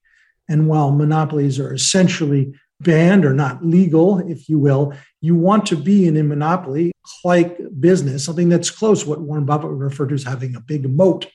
And 0.48 0.68
while 0.68 0.90
monopolies 0.90 1.58
are 1.58 1.72
essentially 1.72 2.54
banned 2.82 3.24
or 3.24 3.32
not 3.32 3.64
legal, 3.64 4.18
if 4.18 4.48
you 4.48 4.58
will, 4.58 4.94
you 5.20 5.34
want 5.34 5.66
to 5.66 5.76
be 5.76 6.06
in 6.06 6.16
a 6.16 6.22
monopoly 6.22 6.92
like 7.24 7.58
business, 7.80 8.24
something 8.24 8.48
that's 8.48 8.70
close, 8.70 9.06
what 9.06 9.20
Warren 9.20 9.44
Buffett 9.44 9.70
would 9.70 9.80
refer 9.80 10.06
to 10.06 10.14
as 10.14 10.24
having 10.24 10.54
a 10.56 10.60
big 10.60 10.88
moat 10.88 11.26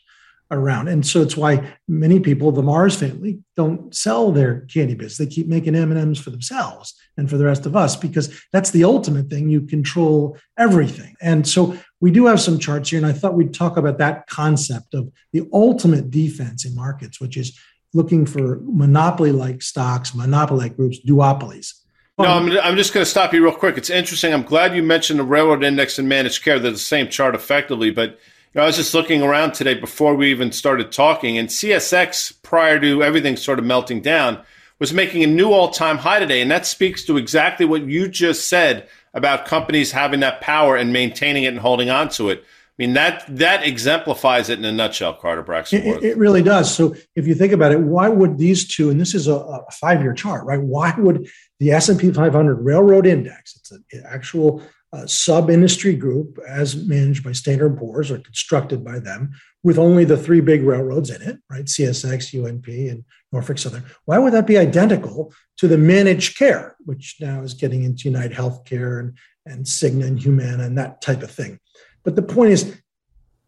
around. 0.50 0.88
And 0.88 1.06
so 1.06 1.22
it's 1.22 1.36
why 1.36 1.74
many 1.88 2.20
people, 2.20 2.52
the 2.52 2.62
Mars 2.62 2.96
family, 2.96 3.40
don't 3.56 3.94
sell 3.94 4.32
their 4.32 4.62
candy 4.62 4.96
business. 4.96 5.18
They 5.18 5.34
keep 5.34 5.48
making 5.48 5.76
M&Ms 5.76 6.20
for 6.20 6.30
themselves 6.30 6.96
and 7.18 7.30
for 7.30 7.38
the 7.38 7.46
rest 7.46 7.66
of 7.66 7.76
us 7.76 7.96
because 7.96 8.42
that's 8.54 8.72
the 8.72 8.86
ultimate 8.86 9.30
thing. 9.30 9.50
You 9.50 9.62
control 9.62 10.38
everything. 10.58 11.16
And 11.22 11.46
so 11.46 11.78
we 12.00 12.12
do 12.12 12.28
have 12.28 12.40
some 12.40 12.60
charts 12.60 12.92
here, 12.92 12.98
and 12.98 13.06
I 13.06 13.12
thought 13.12 13.34
we'd 13.34 13.54
talk 13.54 13.76
about 13.76 13.98
that 13.98 14.28
concept 14.28 14.94
of 14.94 15.12
the 15.34 15.48
ultimate 15.52 16.12
defense 16.12 16.64
in 16.64 16.76
markets, 16.76 17.20
which 17.20 17.36
is 17.36 17.60
looking 17.94 18.26
for 18.26 18.60
monopoly 18.64 19.32
like 19.32 19.62
stocks, 19.62 20.14
monopoly 20.14 20.60
like 20.60 20.76
groups, 20.76 21.00
duopolies. 21.06 21.74
No, 22.20 22.26
I'm, 22.26 22.50
I'm 22.60 22.76
just 22.76 22.94
going 22.94 23.04
to 23.04 23.10
stop 23.10 23.32
you 23.32 23.44
real 23.44 23.54
quick. 23.54 23.78
It's 23.78 23.92
interesting. 23.92 24.34
I'm 24.34 24.42
glad 24.42 24.76
you 24.76 24.82
mentioned 24.82 25.20
the 25.20 25.24
railroad 25.24 25.64
index 25.64 26.00
and 26.00 26.10
managed 26.10 26.44
care. 26.44 26.58
They're 26.58 26.72
the 26.72 26.78
same 26.80 27.10
chart 27.10 27.36
effectively. 27.36 27.92
But 27.92 28.12
you 28.12 28.18
know, 28.56 28.64
I 28.64 28.66
was 28.66 28.78
just 28.78 28.96
looking 28.96 29.22
around 29.22 29.54
today 29.54 29.76
before 29.76 30.16
we 30.16 30.32
even 30.32 30.52
started 30.52 30.92
talking, 30.92 31.38
and 31.38 31.48
CSX, 31.48 32.42
prior 32.42 32.80
to 32.80 33.04
everything 33.04 33.38
sort 33.38 33.60
of 33.60 33.66
melting 33.66 34.02
down, 34.02 34.42
was 34.80 34.94
making 34.94 35.24
a 35.24 35.28
new 35.28 35.52
all 35.52 35.70
time 35.70 36.00
high 36.00 36.20
today. 36.20 36.42
And 36.42 36.50
that 36.50 36.66
speaks 36.66 37.04
to 37.06 37.18
exactly 37.18 37.68
what 37.68 37.84
you 37.84 38.08
just 38.08 38.50
said 38.50 38.88
about 39.14 39.46
companies 39.46 39.92
having 39.92 40.20
that 40.22 40.42
power 40.42 40.76
and 40.76 40.92
maintaining 40.92 41.44
it 41.44 41.48
and 41.48 41.60
holding 41.60 41.92
on 41.92 42.10
to 42.10 42.30
it. 42.30 42.44
I 42.78 42.84
mean 42.84 42.94
that 42.94 43.26
that 43.28 43.64
exemplifies 43.64 44.50
it 44.50 44.60
in 44.60 44.66
a 44.66 44.72
nutshell, 44.72 45.16
Carter 45.16 45.42
Braxton. 45.42 45.82
It, 45.82 46.04
it, 46.04 46.18
really 46.18 46.44
does. 46.44 46.74
So 46.74 46.96
if 47.16 47.26
you 47.26 47.34
think 47.34 47.52
about 47.52 47.72
it, 47.72 47.80
why 47.80 48.08
would 48.08 48.38
these 48.38 48.68
two? 48.68 48.92
And 48.92 49.02
this 49.02 49.16
is 49.16 49.28
a, 49.28 49.34
a 49.34 49.72
five-year 49.72 50.14
chart, 50.14 50.46
right? 50.46 50.62
Why 50.62 50.94
would 50.96 51.28
the 51.60 51.72
S 51.72 51.90
and 51.90 52.00
P 52.00 52.12
500 52.12 52.54
Railroad 52.56 53.08
Index? 53.08 53.56
It's 53.56 53.72
an 53.72 54.04
actual 54.08 54.62
uh, 54.94 55.08
sub-industry 55.08 55.96
group, 55.96 56.38
as 56.48 56.76
managed 56.76 57.24
by 57.24 57.32
Standard 57.32 57.78
Poor's 57.78 58.12
or 58.12 58.20
constructed 58.20 58.86
by 58.86 59.00
them, 59.00 59.32
with 59.64 59.80
only 59.80 60.06
the 60.06 60.16
three 60.16 60.40
big 60.40 60.62
railroads 60.62 61.10
in 61.10 61.22
it, 61.24 61.40
right? 61.50 61.66
CSX, 61.66 62.34
UNP, 62.34 62.92
and 62.92 63.04
Norfolk 63.32 63.58
Southern. 63.58 63.86
Why 64.06 64.20
would 64.20 64.34
that 64.34 64.48
be 64.48 64.58
identical 64.58 65.34
to 65.58 65.68
the 65.68 65.80
managed 65.80 66.38
care, 66.38 66.76
which 66.86 67.16
now 67.20 67.42
is 67.42 67.56
getting 67.56 67.84
into 67.84 68.08
United 68.08 68.38
Healthcare 68.38 69.00
and 69.00 69.18
and 69.48 69.66
Cigna 69.66 70.06
and 70.06 70.20
Humana 70.20 70.64
and 70.64 70.78
that 70.78 71.02
type 71.02 71.24
of 71.24 71.32
thing? 71.32 71.60
But 72.04 72.16
the 72.16 72.22
point 72.22 72.52
is, 72.52 72.76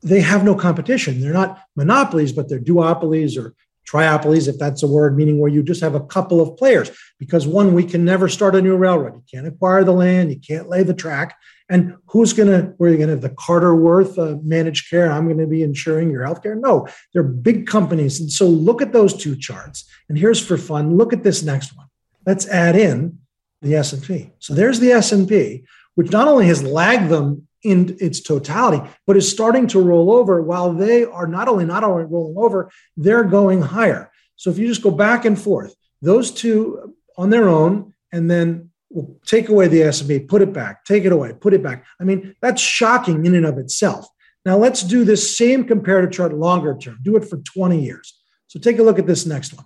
they 0.02 0.22
have 0.22 0.44
no 0.44 0.56
competition. 0.56 1.20
They're 1.20 1.34
not 1.34 1.62
monopolies, 1.76 2.32
but 2.32 2.48
they're 2.48 2.60
duopolies 2.60 3.38
or 3.38 3.54
triopolies, 3.90 4.48
if 4.48 4.58
that's 4.58 4.84
a 4.84 4.88
word, 4.88 5.18
meaning 5.18 5.40
where 5.40 5.52
you 5.52 5.64
just 5.64 5.82
have 5.82 5.96
a 5.96 6.06
couple 6.06 6.42
of 6.42 6.58
players. 6.58 6.92
Because 7.18 7.48
one, 7.48 7.74
we 7.74 7.84
can 7.84 8.06
never 8.06 8.30
start 8.30 8.56
a 8.56 8.62
new 8.62 8.76
railroad. 8.76 9.16
You 9.16 9.24
can't 9.32 9.48
acquire 9.48 9.84
the 9.84 9.94
land, 9.94 10.32
you 10.32 10.40
can't 10.40 10.70
lay 10.70 10.84
the 10.84 10.94
track. 10.94 11.36
And 11.70 11.96
who's 12.08 12.34
going 12.34 12.50
to, 12.50 12.74
where 12.78 12.90
are 12.90 12.94
you 12.94 12.98
going 12.98 13.10
to 13.10 13.14
have 13.14 13.22
the 13.22 13.36
Carter 13.38 13.76
Worth 13.76 14.18
uh, 14.18 14.38
managed 14.44 14.90
care? 14.90 15.12
I'm 15.12 15.26
going 15.26 15.38
to 15.38 15.48
be 15.48 15.64
insuring 15.64 16.12
your 16.12 16.26
healthcare? 16.26 16.60
No, 16.60 16.88
they're 17.14 17.24
big 17.24 17.68
companies. 17.68 18.20
And 18.20 18.32
so 18.32 18.48
look 18.48 18.82
at 18.82 18.94
those 18.94 19.14
two 19.14 19.36
charts. 19.36 19.86
And 20.08 20.18
here's 20.18 20.44
for 20.46 20.58
fun, 20.58 20.98
look 20.98 21.14
at 21.14 21.24
this 21.24 21.44
next 21.44 21.76
one. 21.76 21.88
Let's 22.26 22.48
add 22.48 22.76
in 22.76 23.20
the 23.62 23.76
S&P. 23.76 24.32
So 24.40 24.54
there's 24.54 24.80
the 24.80 24.92
S&P, 24.92 25.64
which 25.96 26.12
not 26.12 26.28
only 26.28 26.48
has 26.48 26.64
lagged 26.64 27.10
them 27.10 27.48
in 27.64 27.98
its 28.00 28.22
totality, 28.22 28.82
but 29.06 29.18
is 29.18 29.30
starting 29.30 29.68
to 29.68 29.82
roll 29.82 30.12
over 30.12 30.42
while 30.42 30.74
they 30.74 31.04
are 31.04 31.28
not 31.28 31.48
only 31.48 31.66
not 31.66 31.84
only 31.84 32.06
rolling 32.06 32.38
over, 32.38 32.72
they're 32.96 33.24
going 33.24 33.62
higher. 33.62 34.12
So 34.36 34.50
if 34.50 34.58
you 34.58 34.68
just 34.68 34.84
go 34.84 34.92
back 34.92 35.26
and 35.26 35.40
forth, 35.40 35.76
those 36.02 36.32
two 36.32 36.96
on 37.18 37.30
their 37.30 37.50
own, 37.50 37.94
and 38.12 38.32
then 38.32 38.70
we'll 38.90 39.20
take 39.26 39.50
away 39.50 39.68
the 39.68 39.84
S&P, 39.84 40.20
put 40.20 40.42
it 40.42 40.54
back, 40.54 40.86
take 40.86 41.04
it 41.06 41.12
away, 41.12 41.34
put 41.34 41.54
it 41.54 41.62
back. 41.62 41.86
I 42.00 42.06
mean, 42.06 42.36
that's 42.42 42.62
shocking 42.62 43.26
in 43.26 43.36
and 43.36 43.46
of 43.46 43.58
itself. 43.58 44.08
Now 44.46 44.58
let's 44.58 44.84
do 44.84 45.04
this 45.04 45.38
same 45.38 45.66
comparative 45.66 46.12
chart 46.12 46.34
longer 46.34 46.78
term. 46.78 47.00
Do 47.04 47.18
it 47.18 47.26
for 47.26 47.38
20 47.38 47.84
years. 47.84 48.18
So 48.48 48.60
take 48.60 48.80
a 48.80 48.84
look 48.84 48.98
at 48.98 49.06
this 49.06 49.26
next 49.26 49.54
one. 49.54 49.66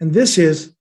And 0.00 0.12
this 0.12 0.36
is, 0.36 0.74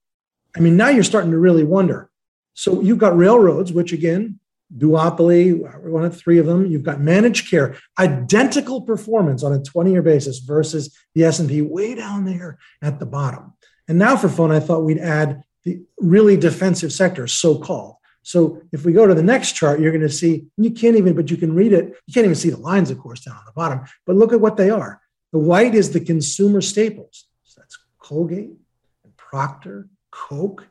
I 0.55 0.59
mean, 0.59 0.75
now 0.75 0.89
you're 0.89 1.03
starting 1.03 1.31
to 1.31 1.37
really 1.37 1.63
wonder. 1.63 2.09
So 2.55 2.81
you've 2.81 2.97
got 2.97 3.15
railroads, 3.15 3.71
which 3.71 3.93
again, 3.93 4.39
duopoly, 4.75 5.59
one 5.89 6.03
of 6.03 6.17
three 6.17 6.39
of 6.39 6.45
them. 6.45 6.65
You've 6.65 6.83
got 6.83 6.99
managed 6.99 7.49
care, 7.49 7.77
identical 7.97 8.81
performance 8.81 9.43
on 9.43 9.53
a 9.53 9.59
20-year 9.59 10.01
basis 10.01 10.39
versus 10.39 10.95
the 11.15 11.23
S&P 11.23 11.61
way 11.61 11.95
down 11.95 12.25
there 12.25 12.57
at 12.81 12.99
the 12.99 13.05
bottom. 13.05 13.53
And 13.87 13.97
now 13.97 14.17
for 14.17 14.29
fun, 14.29 14.51
I 14.51 14.59
thought 14.59 14.83
we'd 14.83 14.99
add 14.99 15.43
the 15.63 15.81
really 15.97 16.37
defensive 16.37 16.91
sectors, 16.91 17.33
so-called. 17.33 17.95
So 18.23 18.61
if 18.73 18.83
we 18.83 18.91
go 18.91 19.07
to 19.07 19.13
the 19.13 19.23
next 19.23 19.53
chart, 19.53 19.79
you're 19.79 19.93
going 19.93 20.01
to 20.01 20.09
see, 20.09 20.47
you 20.57 20.71
can't 20.71 20.97
even, 20.97 21.15
but 21.15 21.31
you 21.31 21.37
can 21.37 21.55
read 21.55 21.71
it. 21.71 21.95
You 22.05 22.13
can't 22.13 22.25
even 22.25 22.35
see 22.35 22.49
the 22.49 22.57
lines, 22.57 22.91
of 22.91 22.99
course, 22.99 23.21
down 23.21 23.37
on 23.37 23.45
the 23.45 23.53
bottom. 23.53 23.85
But 24.05 24.17
look 24.17 24.33
at 24.33 24.41
what 24.41 24.57
they 24.57 24.69
are. 24.69 25.01
The 25.31 25.39
white 25.39 25.75
is 25.75 25.91
the 25.91 26.01
consumer 26.01 26.59
staples. 26.59 27.25
So 27.45 27.61
that's 27.61 27.77
Colgate 27.99 28.51
and 29.05 29.15
Procter, 29.15 29.87
Coke, 30.11 30.67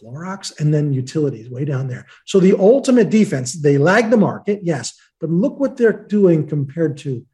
Clorox, 0.00 0.58
and 0.60 0.72
then 0.72 0.92
utilities 0.92 1.50
way 1.50 1.64
down 1.64 1.88
there. 1.88 2.06
So 2.26 2.40
the 2.40 2.56
ultimate 2.58 3.10
defense, 3.10 3.54
they 3.54 3.78
lag 3.78 4.10
the 4.10 4.16
market, 4.16 4.60
yes, 4.62 4.98
but 5.20 5.30
look 5.30 5.58
what 5.58 5.76
they're 5.76 6.04
doing 6.06 6.46
compared 6.46 6.98
to 6.98 7.26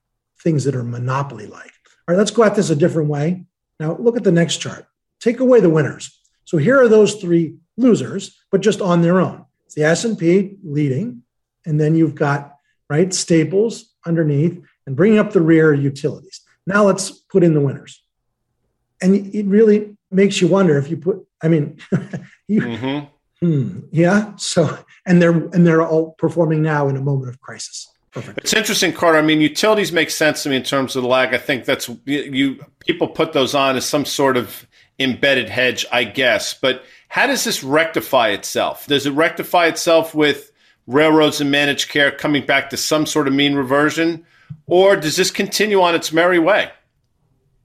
things 0.42 0.64
that 0.64 0.74
are 0.74 0.84
monopoly 0.84 1.46
like. 1.46 1.72
All 2.06 2.14
right, 2.14 2.18
let's 2.18 2.30
go 2.30 2.44
at 2.44 2.54
this 2.54 2.70
a 2.70 2.76
different 2.76 3.08
way. 3.08 3.44
Now 3.80 3.96
look 3.96 4.16
at 4.16 4.24
the 4.24 4.32
next 4.32 4.58
chart. 4.58 4.86
Take 5.20 5.40
away 5.40 5.60
the 5.60 5.70
winners. 5.70 6.20
So 6.44 6.58
here 6.58 6.80
are 6.80 6.88
those 6.88 7.14
three 7.14 7.56
losers, 7.76 8.38
but 8.50 8.60
just 8.60 8.80
on 8.80 9.02
their 9.02 9.20
own. 9.20 9.44
It's 9.66 9.74
the 9.74 9.84
S&P 9.84 10.58
leading, 10.62 11.22
and 11.64 11.80
then 11.80 11.94
you've 11.94 12.14
got 12.14 12.56
right 12.90 13.12
staples 13.12 13.94
underneath, 14.06 14.62
and 14.86 14.96
bringing 14.96 15.18
up 15.18 15.32
the 15.32 15.40
rear 15.40 15.72
utilities. 15.72 16.42
Now 16.66 16.84
let's 16.84 17.10
put 17.10 17.42
in 17.42 17.54
the 17.54 17.60
winners. 17.60 18.02
And 19.00 19.34
it 19.34 19.46
really 19.46 19.93
makes 20.14 20.40
you 20.40 20.48
wonder 20.48 20.78
if 20.78 20.88
you 20.88 20.96
put 20.96 21.26
I 21.44 21.48
mean, 21.48 21.78
you, 22.48 22.62
mm-hmm. 22.62 23.46
hmm, 23.46 23.80
yeah. 23.92 24.34
So, 24.36 24.78
and 25.06 25.20
they're 25.20 25.32
and 25.32 25.66
they're 25.66 25.86
all 25.86 26.12
performing 26.12 26.62
now 26.62 26.88
in 26.88 26.96
a 26.96 27.00
moment 27.00 27.28
of 27.28 27.40
crisis. 27.40 27.90
Perfect. 28.10 28.38
It's 28.38 28.54
interesting, 28.54 28.92
Carter. 28.92 29.18
I 29.18 29.22
mean, 29.22 29.40
utilities 29.40 29.92
make 29.92 30.08
sense 30.08 30.44
to 30.44 30.48
me 30.48 30.56
in 30.56 30.62
terms 30.62 30.96
of 30.96 31.02
the 31.02 31.08
lag. 31.08 31.34
I 31.34 31.38
think 31.38 31.66
that's 31.66 31.90
you. 32.06 32.64
People 32.78 33.08
put 33.08 33.32
those 33.34 33.54
on 33.54 33.76
as 33.76 33.84
some 33.84 34.04
sort 34.04 34.36
of 34.36 34.66
embedded 34.98 35.50
hedge, 35.50 35.84
I 35.92 36.04
guess. 36.04 36.54
But 36.54 36.84
how 37.08 37.26
does 37.26 37.44
this 37.44 37.62
rectify 37.62 38.28
itself? 38.28 38.86
Does 38.86 39.04
it 39.04 39.10
rectify 39.10 39.66
itself 39.66 40.14
with 40.14 40.50
railroads 40.86 41.40
and 41.40 41.50
managed 41.50 41.90
care 41.90 42.10
coming 42.10 42.46
back 42.46 42.70
to 42.70 42.76
some 42.76 43.04
sort 43.04 43.28
of 43.28 43.34
mean 43.34 43.54
reversion, 43.54 44.24
or 44.66 44.96
does 44.96 45.16
this 45.16 45.30
continue 45.30 45.82
on 45.82 45.94
its 45.94 46.12
merry 46.12 46.38
way? 46.38 46.70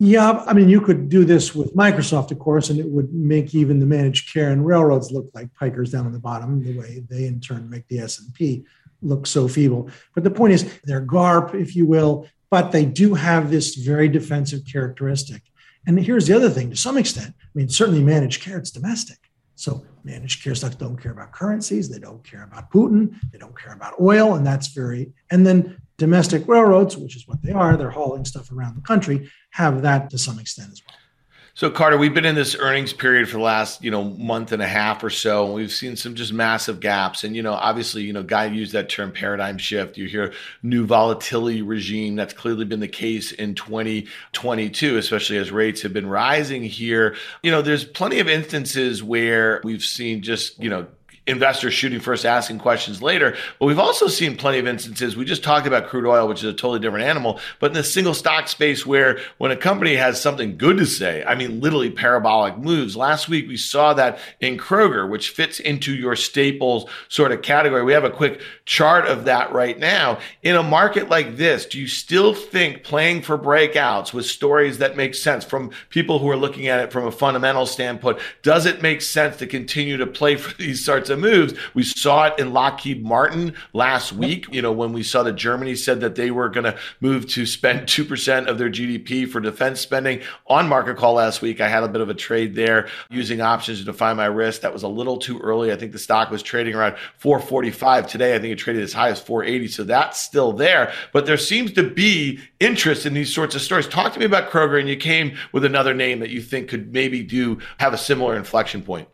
Yeah, 0.02 0.44
I 0.48 0.54
mean, 0.54 0.70
you 0.70 0.80
could 0.80 1.10
do 1.10 1.26
this 1.26 1.54
with 1.54 1.76
Microsoft, 1.76 2.32
of 2.32 2.40
course, 2.40 2.70
and 2.70 2.80
it 2.80 2.88
would 2.88 3.14
make 3.14 3.54
even 3.54 3.80
the 3.80 3.86
managed 3.86 4.32
care 4.32 4.50
and 4.50 4.66
railroads 4.66 5.12
look 5.12 5.30
like 5.34 5.54
pikers 5.54 5.92
down 5.92 6.06
on 6.06 6.14
the 6.14 6.20
bottom, 6.20 6.64
the 6.64 6.78
way 6.80 7.04
they 7.10 7.26
in 7.26 7.42
turn 7.42 7.70
make 7.70 7.86
the 7.90 8.00
S 8.00 8.20
and 8.20 8.34
P 8.34 8.64
look 9.02 9.28
so 9.28 9.50
feeble. 9.50 9.90
But 10.16 10.24
the 10.24 10.32
point 10.32 10.54
is, 10.54 10.80
they're 10.86 11.02
GARP, 11.02 11.54
if 11.54 11.76
you 11.76 11.86
will, 11.86 12.28
but 12.50 12.72
they 12.72 12.86
do 12.86 13.14
have 13.14 13.52
this 13.52 13.76
very 13.76 14.08
defensive 14.08 14.62
characteristic. 14.66 15.42
And 15.86 16.00
here's 16.00 16.28
the 16.28 16.36
other 16.36 16.50
thing: 16.50 16.70
to 16.70 16.78
some 16.78 16.98
extent, 16.98 17.36
I 17.38 17.50
mean, 17.54 17.68
certainly 17.68 18.02
managed 18.02 18.42
care, 18.42 18.58
it's 18.58 18.72
domestic. 18.72 19.18
So 19.56 19.86
managed 20.06 20.42
care 20.42 20.56
stocks 20.56 20.76
don't 20.76 20.96
care 20.96 21.12
about 21.12 21.34
currencies, 21.34 21.90
they 21.90 22.00
don't 22.00 22.24
care 22.24 22.44
about 22.44 22.72
Putin, 22.72 23.16
they 23.34 23.38
don't 23.38 23.58
care 23.60 23.74
about 23.74 24.00
oil, 24.00 24.36
and 24.36 24.48
that's 24.48 24.68
very. 24.68 25.12
And 25.30 25.46
then 25.46 25.82
domestic 26.00 26.48
railroads, 26.48 26.98
which 26.98 27.16
is 27.16 27.28
what 27.28 27.44
they 27.44 27.52
are, 27.52 27.78
they're 27.78 27.92
hauling 27.92 28.26
stuff 28.26 28.52
around 28.52 28.76
the 28.76 28.82
country, 28.82 29.30
have 29.52 29.84
that 29.84 30.10
to 30.10 30.18
some 30.18 30.40
extent 30.40 30.72
as 30.72 30.82
well. 30.88 30.96
So 31.56 31.70
Carter, 31.70 31.98
we've 31.98 32.14
been 32.14 32.26
in 32.26 32.36
this 32.36 32.56
earnings 32.56 32.94
period 32.94 33.28
for 33.28 33.36
the 33.36 33.44
last, 33.44 33.84
you 33.84 33.92
know, 33.92 34.06
month 34.06 34.54
and 34.54 34.62
a 34.62 34.68
half 34.68 35.04
or 35.04 35.10
so, 35.10 35.46
and 35.46 35.54
we've 35.54 35.74
seen 35.74 35.98
some 35.98 36.16
just 36.16 36.32
massive 36.32 36.80
gaps. 36.80 37.26
And 37.26 37.36
you 37.36 37.44
know, 37.44 37.52
obviously, 37.52 38.04
you 38.04 38.14
know, 38.14 38.24
Guy 38.24 38.46
used 38.46 38.72
that 38.72 38.88
term 38.88 39.12
paradigm 39.12 39.58
shift. 39.58 39.98
You 39.98 40.08
hear 40.08 40.32
new 40.64 40.86
volatility 40.86 41.62
regime. 41.62 42.16
That's 42.16 42.34
clearly 42.34 42.64
been 42.64 42.80
the 42.80 42.88
case 42.88 43.34
in 43.34 43.56
2022, 43.56 44.96
especially 44.96 45.38
as 45.38 45.52
rates 45.52 45.82
have 45.82 45.92
been 45.92 46.08
rising 46.08 46.64
here. 46.64 47.18
You 47.44 47.52
know, 47.52 47.62
there's 47.62 47.84
plenty 47.84 48.20
of 48.20 48.30
instances 48.30 49.04
where 49.04 49.60
we've 49.66 49.84
seen 49.84 50.22
just, 50.22 50.58
you 50.64 50.70
know, 50.70 50.88
investors 51.30 51.74
shooting 51.74 52.00
first, 52.00 52.26
asking 52.26 52.60
questions 52.60 53.02
later. 53.02 53.36
But 53.60 53.68
we've 53.68 53.80
also 53.80 54.08
seen 54.08 54.36
plenty 54.36 54.60
of 54.60 54.68
instances. 54.68 55.16
We 55.16 55.26
just 55.26 55.44
talked 55.44 55.68
about 55.68 55.88
crude 55.88 56.06
oil, 56.06 56.28
which 56.28 56.40
is 56.40 56.50
a 56.50 56.54
totally 56.54 56.80
different 56.80 57.06
animal, 57.06 57.40
but 57.60 57.68
in 57.68 57.74
the 57.74 57.84
single 57.84 58.14
stock 58.14 58.48
space 58.48 58.86
where 58.86 59.20
when 59.38 59.52
a 59.52 59.56
company 59.56 59.96
has 59.96 60.22
something 60.22 60.58
good 60.58 60.78
to 60.78 60.86
say, 60.86 61.24
I 61.24 61.36
mean, 61.36 61.62
literally 61.62 61.92
parabolic 61.92 62.58
moves. 62.58 62.98
Last 62.98 63.30
week 63.30 63.48
we 63.48 63.58
saw 63.58 63.94
that 63.94 64.20
in 64.40 64.58
Kroger, 64.58 65.10
which 65.10 65.30
fits 65.30 65.60
into 65.60 65.94
your 65.94 66.16
staples 66.16 66.90
sort 67.08 67.32
of 67.32 67.42
category. 67.42 67.84
We 67.84 67.94
have 67.94 68.04
a 68.04 68.10
quick 68.10 68.42
chart 68.66 69.06
of 69.06 69.26
that 69.26 69.52
right 69.54 69.78
now. 69.78 70.20
In 70.42 70.56
a 70.56 70.64
market 70.64 71.10
like 71.10 71.38
this, 71.38 71.66
do 71.66 71.80
you 71.80 71.88
still 71.88 72.34
think 72.34 72.84
playing 72.84 73.22
for 73.22 73.38
breakouts 73.38 74.14
with 74.14 74.26
stories 74.26 74.80
that 74.80 74.98
make 74.98 75.16
sense 75.16 75.46
from 75.46 75.72
people 75.90 76.20
who 76.20 76.30
are 76.30 76.38
looking 76.38 76.68
at 76.68 76.80
it 76.80 76.92
from 76.92 77.06
a 77.06 77.12
fundamental 77.12 77.66
standpoint, 77.66 78.20
does 78.42 78.66
it 78.66 78.82
make 78.82 79.02
sense 79.02 79.38
to 79.38 79.48
continue 79.48 79.98
to 79.98 80.08
play 80.08 80.36
for 80.36 80.56
these 80.58 80.84
sorts 80.84 81.10
of 81.10 81.19
moves. 81.20 81.54
We 81.74 81.84
saw 81.84 82.26
it 82.26 82.40
in 82.40 82.54
Lockheed 82.54 83.04
Martin 83.04 83.54
last 83.74 84.14
week, 84.14 84.48
you 84.52 84.62
know, 84.62 84.72
when 84.72 84.94
we 84.94 85.04
saw 85.04 85.24
that 85.24 85.34
Germany 85.34 85.76
said 85.76 86.02
that 86.02 86.16
they 86.16 86.32
were 86.32 86.50
going 86.50 86.66
to 86.66 86.78
move 87.00 87.28
to 87.30 87.46
spend 87.46 87.82
2% 87.88 88.48
of 88.48 88.58
their 88.58 88.70
GDP 88.70 89.30
for 89.30 89.40
defense 89.40 89.80
spending 89.80 90.22
on 90.48 90.68
market 90.68 90.98
call 90.98 91.14
last 91.14 91.42
week. 91.42 91.62
I 91.62 91.68
had 91.68 91.84
a 91.84 91.88
bit 91.88 92.02
of 92.02 92.10
a 92.10 92.14
trade 92.14 92.56
there 92.56 92.88
using 93.10 93.42
options 93.42 93.80
to 93.80 93.86
define 93.86 94.18
my 94.18 94.26
risk. 94.26 94.62
That 94.62 94.74
was 94.74 94.84
a 94.84 94.88
little 94.88 95.18
too 95.18 95.40
early. 95.40 95.72
I 95.72 95.76
think 95.76 95.92
the 95.92 96.00
stock 96.00 96.30
was 96.32 96.44
trading 96.44 96.76
around 96.76 96.96
445 97.18 98.08
today. 98.08 98.36
I 98.36 98.40
think 98.40 98.54
it 98.54 98.58
traded 98.58 98.84
as 98.84 98.94
high 98.94 99.10
as 99.10 99.20
480. 99.20 99.68
So 99.68 99.84
that's 99.84 100.20
still 100.20 100.54
there. 100.54 100.94
But 101.14 101.26
there 101.26 101.38
seems 101.38 101.72
to 101.74 101.84
be 101.84 102.40
interest 102.60 103.06
in 103.06 103.14
these 103.14 103.34
sorts 103.34 103.56
of 103.56 103.62
stories. 103.62 103.88
Talk 103.88 104.14
to 104.14 104.20
me 104.20 104.26
about 104.26 104.50
Kroger, 104.50 104.80
and 104.80 104.90
you 104.90 104.98
came 104.98 105.38
with 105.52 105.66
another 105.66 105.94
name 105.94 106.20
that 106.20 106.30
you 106.30 106.42
think 106.42 106.70
could 106.70 106.94
maybe 106.94 107.24
do 107.24 107.60
have 107.80 107.94
a 107.94 107.98
similar 107.98 108.36
inflection 108.36 108.82
point. 108.82 109.08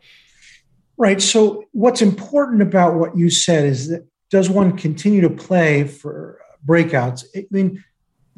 Right. 0.98 1.20
So, 1.20 1.64
what's 1.72 2.00
important 2.00 2.62
about 2.62 2.94
what 2.94 3.16
you 3.16 3.28
said 3.28 3.66
is 3.66 3.88
that 3.88 4.06
does 4.30 4.48
one 4.48 4.76
continue 4.76 5.20
to 5.20 5.30
play 5.30 5.84
for 5.84 6.40
breakouts? 6.66 7.24
I 7.36 7.46
mean, 7.50 7.84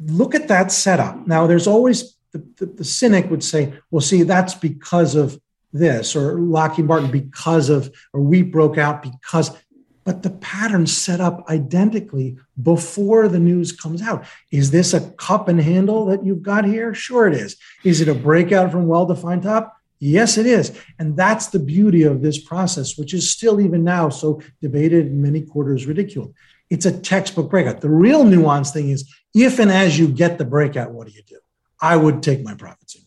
look 0.05 0.35
at 0.35 0.47
that 0.49 0.71
setup. 0.71 1.25
Now, 1.27 1.47
there's 1.47 1.67
always 1.67 2.17
the, 2.31 2.45
the, 2.57 2.65
the 2.65 2.83
cynic 2.83 3.29
would 3.29 3.43
say, 3.43 3.73
well, 3.91 4.01
see, 4.01 4.23
that's 4.23 4.53
because 4.53 5.15
of 5.15 5.39
this, 5.71 6.15
or 6.15 6.39
Lockheed 6.39 6.85
Martin 6.85 7.11
because 7.11 7.69
of, 7.69 7.93
or 8.13 8.21
we 8.21 8.41
broke 8.41 8.77
out 8.77 9.03
because, 9.03 9.55
but 10.03 10.23
the 10.23 10.31
pattern 10.31 10.87
set 10.87 11.21
up 11.21 11.47
identically 11.47 12.37
before 12.61 13.27
the 13.27 13.39
news 13.39 13.71
comes 13.71 14.01
out. 14.01 14.25
Is 14.51 14.71
this 14.71 14.93
a 14.93 15.11
cup 15.11 15.47
and 15.47 15.61
handle 15.61 16.05
that 16.05 16.25
you've 16.25 16.41
got 16.41 16.65
here? 16.65 16.93
Sure, 16.93 17.27
it 17.27 17.33
is. 17.33 17.55
Is 17.83 18.01
it 18.01 18.07
a 18.07 18.15
breakout 18.15 18.71
from 18.71 18.87
well 18.87 19.05
defined 19.05 19.43
top? 19.43 19.78
Yes, 19.99 20.37
it 20.37 20.45
is. 20.45 20.77
And 20.97 21.17
that's 21.17 21.47
the 21.47 21.59
beauty 21.59 22.03
of 22.03 22.21
this 22.21 22.41
process, 22.41 22.97
which 22.97 23.13
is 23.13 23.31
still 23.31 23.59
even 23.59 23.83
now 23.83 24.09
so 24.09 24.41
debated 24.61 25.07
in 25.07 25.21
many 25.21 25.41
quarters 25.41 25.85
ridiculed. 25.85 26.33
It's 26.69 26.85
a 26.85 26.97
textbook 26.97 27.49
breakout. 27.49 27.81
The 27.81 27.89
real 27.89 28.23
nuance 28.23 28.71
thing 28.71 28.89
is 28.89 29.13
if 29.33 29.59
and 29.59 29.71
as 29.71 29.99
you 29.99 30.07
get 30.07 30.37
the 30.37 30.45
breakout, 30.45 30.91
what 30.91 31.07
do 31.07 31.13
you 31.13 31.23
do? 31.23 31.39
I 31.81 31.95
would 31.97 32.23
take 32.23 32.43
my 32.43 32.53
profits 32.53 32.95
in. 32.95 33.01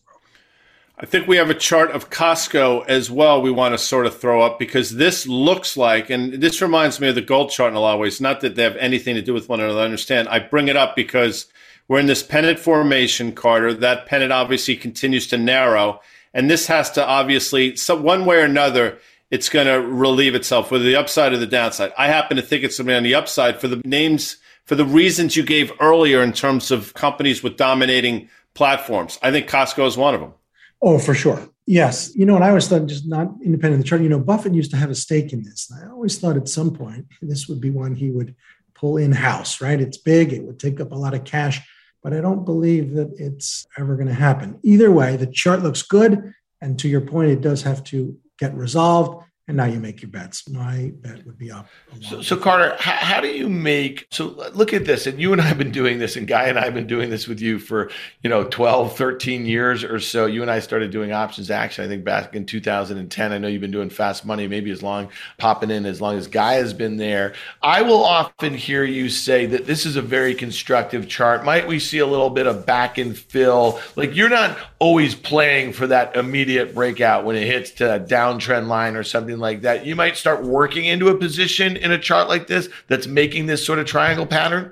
I 1.03 1.05
think 1.05 1.27
we 1.27 1.37
have 1.37 1.49
a 1.49 1.55
chart 1.55 1.91
of 1.91 2.09
Costco 2.09 2.87
as 2.87 3.09
well 3.09 3.41
we 3.41 3.51
want 3.51 3.73
to 3.73 3.77
sort 3.77 4.05
of 4.05 4.17
throw 4.17 4.41
up 4.41 4.59
because 4.59 4.91
this 4.91 5.27
looks 5.27 5.75
like, 5.75 6.09
and 6.09 6.35
this 6.35 6.61
reminds 6.61 6.99
me 6.99 7.09
of 7.09 7.15
the 7.15 7.21
gold 7.21 7.49
chart 7.49 7.71
in 7.71 7.75
a 7.75 7.79
lot 7.79 7.95
of 7.95 7.99
ways, 7.99 8.21
not 8.21 8.41
that 8.41 8.55
they 8.55 8.63
have 8.63 8.77
anything 8.77 9.15
to 9.15 9.21
do 9.21 9.33
with 9.33 9.49
one 9.49 9.59
another. 9.59 9.79
I 9.79 9.85
understand. 9.85 10.29
I 10.29 10.39
bring 10.39 10.67
it 10.67 10.77
up 10.77 10.95
because 10.95 11.47
we're 11.87 11.99
in 11.99 12.05
this 12.05 12.23
pennant 12.23 12.59
formation, 12.59 13.33
Carter. 13.33 13.73
That 13.73 14.05
pennant 14.05 14.31
obviously 14.31 14.75
continues 14.77 15.27
to 15.27 15.37
narrow 15.37 15.99
and 16.33 16.49
this 16.49 16.67
has 16.67 16.91
to 16.91 17.05
obviously, 17.05 17.75
so 17.75 17.95
one 17.95 18.25
way 18.25 18.37
or 18.37 18.45
another, 18.45 18.99
it's 19.29 19.49
going 19.49 19.67
to 19.67 19.81
relieve 19.81 20.35
itself, 20.35 20.71
whether 20.71 20.83
the 20.83 20.95
upside 20.95 21.33
or 21.33 21.37
the 21.37 21.47
downside. 21.47 21.91
I 21.97 22.07
happen 22.07 22.37
to 22.37 22.43
think 22.43 22.63
it's 22.63 22.77
going 22.77 22.87
to 22.87 22.91
be 22.91 22.97
on 22.97 23.03
the 23.03 23.15
upside 23.15 23.59
for 23.59 23.67
the 23.67 23.81
names, 23.85 24.37
for 24.65 24.75
the 24.75 24.85
reasons 24.85 25.35
you 25.35 25.43
gave 25.43 25.71
earlier 25.79 26.21
in 26.21 26.33
terms 26.33 26.71
of 26.71 26.93
companies 26.93 27.41
with 27.41 27.57
dominating 27.57 28.29
platforms. 28.53 29.17
I 29.21 29.31
think 29.31 29.49
Costco 29.49 29.87
is 29.87 29.97
one 29.97 30.13
of 30.13 30.21
them. 30.21 30.33
Oh, 30.81 30.99
for 30.99 31.13
sure. 31.13 31.49
Yes. 31.65 32.13
You 32.15 32.25
know, 32.25 32.35
and 32.35 32.43
I 32.43 32.49
always 32.49 32.67
thought, 32.67 32.85
just 32.85 33.07
not 33.07 33.29
independent 33.43 33.79
of 33.79 33.83
the 33.83 33.89
chart, 33.89 34.01
you 34.01 34.09
know, 34.09 34.19
Buffett 34.19 34.53
used 34.53 34.71
to 34.71 34.77
have 34.77 34.89
a 34.89 34.95
stake 34.95 35.31
in 35.33 35.43
this. 35.43 35.71
And 35.71 35.83
I 35.83 35.91
always 35.91 36.19
thought 36.19 36.37
at 36.37 36.49
some 36.49 36.73
point 36.73 37.05
this 37.21 37.47
would 37.47 37.61
be 37.61 37.69
one 37.69 37.95
he 37.95 38.11
would 38.11 38.35
pull 38.75 38.97
in 38.97 39.13
house, 39.13 39.61
right? 39.61 39.79
It's 39.79 39.97
big, 39.97 40.33
it 40.33 40.43
would 40.43 40.59
take 40.59 40.81
up 40.81 40.91
a 40.91 40.95
lot 40.95 41.13
of 41.13 41.23
cash 41.23 41.61
but 42.03 42.13
I 42.13 42.21
don't 42.21 42.45
believe 42.45 42.93
that 42.95 43.13
it's 43.17 43.65
ever 43.77 43.95
going 43.95 44.07
to 44.07 44.13
happen. 44.13 44.59
Either 44.63 44.91
way, 44.91 45.15
the 45.15 45.27
chart 45.27 45.63
looks 45.63 45.81
good. 45.81 46.33
And 46.61 46.77
to 46.79 46.87
your 46.89 47.01
point, 47.01 47.31
it 47.31 47.41
does 47.41 47.63
have 47.63 47.83
to 47.85 48.17
get 48.37 48.53
resolved 48.53 49.23
and 49.47 49.57
now 49.57 49.65
you 49.65 49.79
make 49.79 50.01
your 50.01 50.09
bets. 50.09 50.47
My 50.49 50.91
bet 51.01 51.25
would 51.25 51.37
be 51.37 51.51
up. 51.51 51.67
So, 52.01 52.21
so, 52.21 52.37
Carter, 52.37 52.77
how, 52.79 52.93
how, 52.93 53.21
do 53.21 53.27
you 53.27 53.49
make? 53.49 54.07
So, 54.09 54.27
look 54.53 54.73
at 54.73 54.85
this, 54.85 55.05
and 55.05 55.19
you 55.19 55.33
and 55.33 55.41
I 55.41 55.45
have 55.45 55.57
been 55.57 55.71
doing 55.71 55.99
this, 55.99 56.15
and 56.15 56.25
Guy 56.25 56.45
and 56.45 56.57
I 56.57 56.63
have 56.63 56.73
been 56.73 56.87
doing 56.87 57.09
this 57.09 57.27
with 57.27 57.41
you 57.41 57.59
for 57.59 57.91
you 58.21 58.29
know 58.29 58.45
12, 58.45 58.95
13 58.95 59.45
years 59.45 59.83
or 59.83 59.99
so. 59.99 60.27
You 60.27 60.43
and 60.43 60.49
I 60.49 60.59
started 60.59 60.91
doing 60.91 61.11
options 61.11 61.51
action, 61.51 61.83
I 61.83 61.89
think, 61.89 62.05
back 62.05 62.35
in 62.35 62.45
2010. 62.45 63.33
I 63.33 63.37
know 63.37 63.49
you've 63.49 63.59
been 63.59 63.71
doing 63.71 63.89
fast 63.89 64.25
money, 64.25 64.47
maybe 64.47 64.71
as 64.71 64.81
long 64.81 65.09
popping 65.37 65.71
in 65.71 65.85
as 65.85 65.99
long 65.99 66.17
as 66.17 66.27
Guy 66.27 66.53
has 66.53 66.73
been 66.73 66.95
there. 66.95 67.33
I 67.61 67.81
will 67.81 68.03
often 68.03 68.53
hear 68.53 68.85
you 68.85 69.09
say 69.09 69.45
that 69.47 69.65
this 69.65 69.85
is 69.85 69.97
a 69.97 70.01
very 70.01 70.35
constructive 70.35 71.09
chart. 71.09 71.43
Might 71.43 71.67
we 71.67 71.79
see 71.79 71.99
a 71.99 72.07
little 72.07 72.29
bit 72.29 72.47
of 72.47 72.65
back 72.65 72.97
and 72.97 73.17
fill? 73.17 73.81
Like 73.97 74.15
you're 74.15 74.29
not 74.29 74.57
always 74.83 75.15
playing 75.15 75.71
for 75.71 75.87
that 75.87 76.13
immediate 76.17 76.75
breakout 76.75 77.23
when 77.23 77.37
it 77.37 77.47
hits 77.47 77.71
to 77.71 77.95
a 77.95 77.97
downtrend 77.97 78.67
line 78.67 78.97
or 78.97 79.03
something 79.03 79.37
like 79.37 79.61
that, 79.61 79.85
you 79.85 79.95
might 79.95 80.17
start 80.17 80.43
working 80.43 80.83
into 80.83 81.07
a 81.07 81.17
position 81.17 81.77
in 81.77 81.93
a 81.93 81.97
chart 81.97 82.27
like 82.27 82.47
this 82.47 82.67
that's 82.89 83.07
making 83.07 83.45
this 83.45 83.65
sort 83.65 83.79
of 83.79 83.85
triangle 83.85 84.25
pattern? 84.25 84.69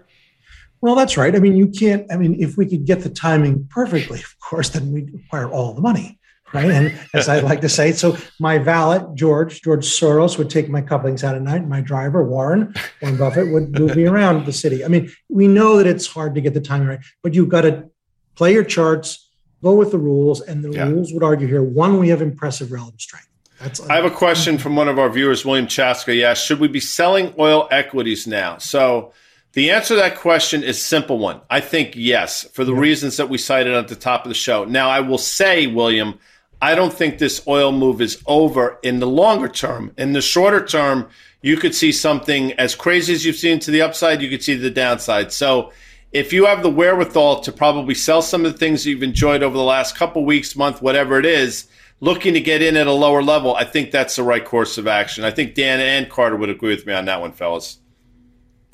Well, 0.81 0.95
that's 0.95 1.15
right. 1.15 1.33
I 1.33 1.39
mean, 1.39 1.55
you 1.55 1.69
can't, 1.69 2.11
I 2.11 2.17
mean, 2.17 2.35
if 2.41 2.57
we 2.57 2.65
could 2.65 2.83
get 2.83 3.03
the 3.03 3.09
timing 3.09 3.65
perfectly, 3.69 4.19
of 4.19 4.37
course, 4.41 4.67
then 4.67 4.91
we'd 4.91 5.15
acquire 5.15 5.49
all 5.49 5.73
the 5.73 5.79
money. 5.79 6.19
Right. 6.53 6.69
And 6.69 6.99
as 7.13 7.29
I 7.29 7.39
like 7.39 7.61
to 7.61 7.69
say, 7.69 7.93
so 7.93 8.17
my 8.37 8.57
valet, 8.57 9.05
George, 9.13 9.61
George 9.61 9.85
Soros 9.85 10.37
would 10.37 10.49
take 10.49 10.67
my 10.67 10.81
couplings 10.81 11.23
out 11.23 11.35
at 11.35 11.41
night. 11.41 11.65
My 11.65 11.79
driver, 11.79 12.21
Warren, 12.21 12.73
Warren 13.01 13.17
Buffett, 13.17 13.53
would 13.53 13.79
move 13.79 13.95
me 13.95 14.05
around 14.05 14.45
the 14.45 14.51
city. 14.51 14.83
I 14.83 14.89
mean, 14.89 15.09
we 15.29 15.47
know 15.47 15.77
that 15.77 15.87
it's 15.87 16.05
hard 16.05 16.35
to 16.35 16.41
get 16.41 16.53
the 16.53 16.59
timing 16.59 16.89
right, 16.89 16.99
but 17.23 17.33
you've 17.33 17.47
got 17.47 17.61
to 17.61 17.89
play 18.35 18.51
your 18.51 18.65
charts, 18.65 19.29
go 19.61 19.75
with 19.75 19.91
the 19.91 19.97
rules. 19.97 20.41
And 20.41 20.63
the 20.63 20.71
yeah. 20.71 20.89
rules 20.89 21.13
would 21.13 21.23
argue 21.23 21.47
here 21.47 21.63
one, 21.63 21.99
we 21.99 22.09
have 22.09 22.21
impressive 22.21 22.71
relative 22.71 23.01
strength. 23.01 23.27
That's 23.59 23.79
I 23.81 23.95
have 23.95 24.05
a 24.05 24.11
question 24.11 24.57
from 24.57 24.75
one 24.75 24.87
of 24.87 24.97
our 24.97 25.09
viewers, 25.09 25.45
William 25.45 25.67
Chaska. 25.67 26.15
Yeah, 26.15 26.33
should 26.33 26.59
we 26.59 26.67
be 26.67 26.79
selling 26.79 27.33
oil 27.37 27.67
equities 27.69 28.25
now? 28.25 28.57
So 28.57 29.13
the 29.53 29.69
answer 29.69 29.95
to 29.95 30.01
that 30.01 30.17
question 30.17 30.63
is 30.63 30.81
simple 30.81 31.19
one. 31.19 31.41
I 31.49 31.59
think 31.59 31.93
yes, 31.95 32.43
for 32.53 32.65
the 32.65 32.73
reasons 32.73 33.17
that 33.17 33.29
we 33.29 33.37
cited 33.37 33.73
at 33.73 33.87
the 33.87 33.95
top 33.95 34.25
of 34.25 34.29
the 34.29 34.35
show. 34.35 34.65
Now, 34.65 34.89
I 34.89 35.01
will 35.01 35.17
say, 35.17 35.67
William, 35.67 36.17
I 36.61 36.73
don't 36.73 36.93
think 36.93 37.17
this 37.17 37.45
oil 37.47 37.71
move 37.71 38.01
is 38.01 38.21
over 38.25 38.79
in 38.81 38.99
the 38.99 39.07
longer 39.07 39.47
term. 39.47 39.91
In 39.97 40.13
the 40.13 40.21
shorter 40.21 40.65
term, 40.65 41.09
you 41.41 41.57
could 41.57 41.75
see 41.75 41.91
something 41.91 42.53
as 42.53 42.75
crazy 42.75 43.13
as 43.13 43.25
you've 43.25 43.35
seen 43.35 43.59
to 43.59 43.71
the 43.71 43.81
upside, 43.81 44.21
you 44.21 44.29
could 44.29 44.43
see 44.43 44.55
the 44.55 44.69
downside. 44.69 45.31
So 45.31 45.71
if 46.11 46.33
you 46.33 46.45
have 46.45 46.61
the 46.61 46.69
wherewithal 46.69 47.41
to 47.41 47.51
probably 47.51 47.93
sell 47.95 48.21
some 48.21 48.45
of 48.45 48.51
the 48.51 48.57
things 48.57 48.85
you've 48.85 49.03
enjoyed 49.03 49.43
over 49.43 49.55
the 49.55 49.63
last 49.63 49.95
couple 49.95 50.25
weeks, 50.25 50.55
month, 50.55 50.81
whatever 50.81 51.17
it 51.17 51.25
is, 51.25 51.67
looking 51.99 52.33
to 52.33 52.41
get 52.41 52.61
in 52.61 52.75
at 52.75 52.87
a 52.87 52.91
lower 52.91 53.23
level, 53.23 53.55
I 53.55 53.63
think 53.63 53.91
that's 53.91 54.15
the 54.15 54.23
right 54.23 54.43
course 54.43 54.77
of 54.77 54.87
action. 54.87 55.23
I 55.23 55.31
think 55.31 55.55
Dan 55.55 55.79
and 55.79 56.09
Carter 56.09 56.35
would 56.35 56.49
agree 56.49 56.75
with 56.75 56.85
me 56.85 56.93
on 56.93 57.05
that 57.05 57.21
one, 57.21 57.31
fellas. 57.31 57.77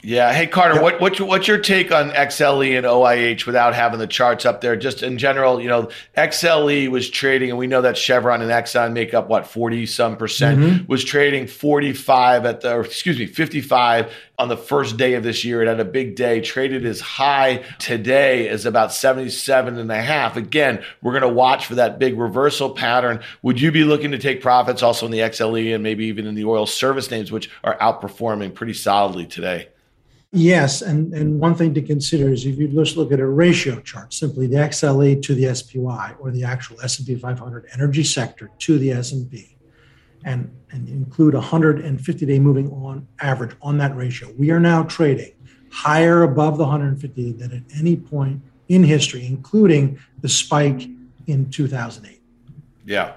Yeah. 0.03 0.31
Hey, 0.31 0.45
Carter, 0.45 0.75
yep. 0.75 0.83
what, 0.83 1.01
what's, 1.01 1.17
your, 1.17 1.27
what's 1.27 1.47
your 1.47 1.57
take 1.57 1.91
on 1.91 2.11
XLE 2.11 2.77
and 2.77 2.85
OIH 2.85 3.47
without 3.47 3.73
having 3.73 3.97
the 3.97 4.05
charts 4.05 4.45
up 4.45 4.61
there? 4.61 4.75
Just 4.75 5.01
in 5.01 5.17
general, 5.17 5.59
you 5.59 5.67
know, 5.67 5.89
XLE 6.15 6.89
was 6.89 7.09
trading, 7.09 7.49
and 7.49 7.57
we 7.57 7.65
know 7.65 7.81
that 7.81 7.97
Chevron 7.97 8.43
and 8.43 8.51
Exxon 8.51 8.93
make 8.93 9.15
up 9.15 9.27
what, 9.27 9.47
40 9.47 9.87
some 9.87 10.15
percent, 10.15 10.59
mm-hmm. 10.59 10.85
was 10.85 11.03
trading 11.03 11.47
45 11.47 12.45
at 12.45 12.61
the, 12.61 12.79
excuse 12.79 13.17
me, 13.17 13.25
55 13.25 14.13
on 14.37 14.49
the 14.49 14.55
first 14.55 14.97
day 14.97 15.15
of 15.15 15.23
this 15.23 15.43
year. 15.43 15.63
It 15.63 15.67
had 15.67 15.79
a 15.79 15.85
big 15.85 16.15
day, 16.15 16.41
traded 16.41 16.85
as 16.85 17.01
high 17.01 17.65
today 17.79 18.49
as 18.49 18.67
about 18.67 18.93
77 18.93 19.79
and 19.79 19.91
a 19.91 20.01
half. 20.01 20.37
Again, 20.37 20.83
we're 21.01 21.13
going 21.13 21.23
to 21.23 21.27
watch 21.27 21.65
for 21.65 21.75
that 21.75 21.97
big 21.97 22.19
reversal 22.19 22.69
pattern. 22.69 23.19
Would 23.41 23.59
you 23.59 23.71
be 23.71 23.83
looking 23.83 24.11
to 24.11 24.19
take 24.19 24.43
profits 24.43 24.83
also 24.83 25.07
in 25.07 25.11
the 25.11 25.19
XLE 25.19 25.73
and 25.73 25.81
maybe 25.81 26.05
even 26.05 26.27
in 26.27 26.35
the 26.35 26.45
oil 26.45 26.67
service 26.67 27.09
names, 27.09 27.31
which 27.31 27.49
are 27.63 27.75
outperforming 27.79 28.53
pretty 28.53 28.75
solidly 28.75 29.25
today? 29.25 29.69
Yes, 30.37 30.81
and, 30.81 31.13
and 31.13 31.39
one 31.39 31.55
thing 31.55 31.73
to 31.73 31.81
consider 31.81 32.31
is 32.31 32.45
if 32.45 32.57
you 32.57 32.67
just 32.67 32.95
look 32.95 33.11
at 33.11 33.19
a 33.19 33.25
ratio 33.25 33.79
chart, 33.81 34.13
simply 34.13 34.47
the 34.47 34.57
XLE 34.57 35.21
to 35.23 35.33
the 35.33 35.53
SPY 35.53 36.15
or 36.19 36.31
the 36.31 36.43
actual 36.43 36.79
S&P 36.81 37.15
500 37.15 37.67
energy 37.73 38.03
sector 38.03 38.51
to 38.59 38.77
the 38.77 38.91
S&P, 38.91 39.57
and, 40.25 40.51
and 40.71 40.87
include 40.89 41.33
150-day 41.33 42.39
moving 42.39 42.69
on 42.71 43.07
average 43.21 43.55
on 43.61 43.77
that 43.77 43.95
ratio, 43.95 44.31
we 44.37 44.51
are 44.51 44.59
now 44.59 44.83
trading 44.83 45.31
higher 45.71 46.23
above 46.23 46.57
the 46.57 46.63
150 46.63 47.31
than 47.33 47.51
at 47.51 47.63
any 47.77 47.95
point 47.95 48.41
in 48.67 48.83
history, 48.83 49.25
including 49.25 49.99
the 50.21 50.29
spike 50.29 50.87
in 51.27 51.49
2008. 51.49 52.21
Yeah. 52.85 53.13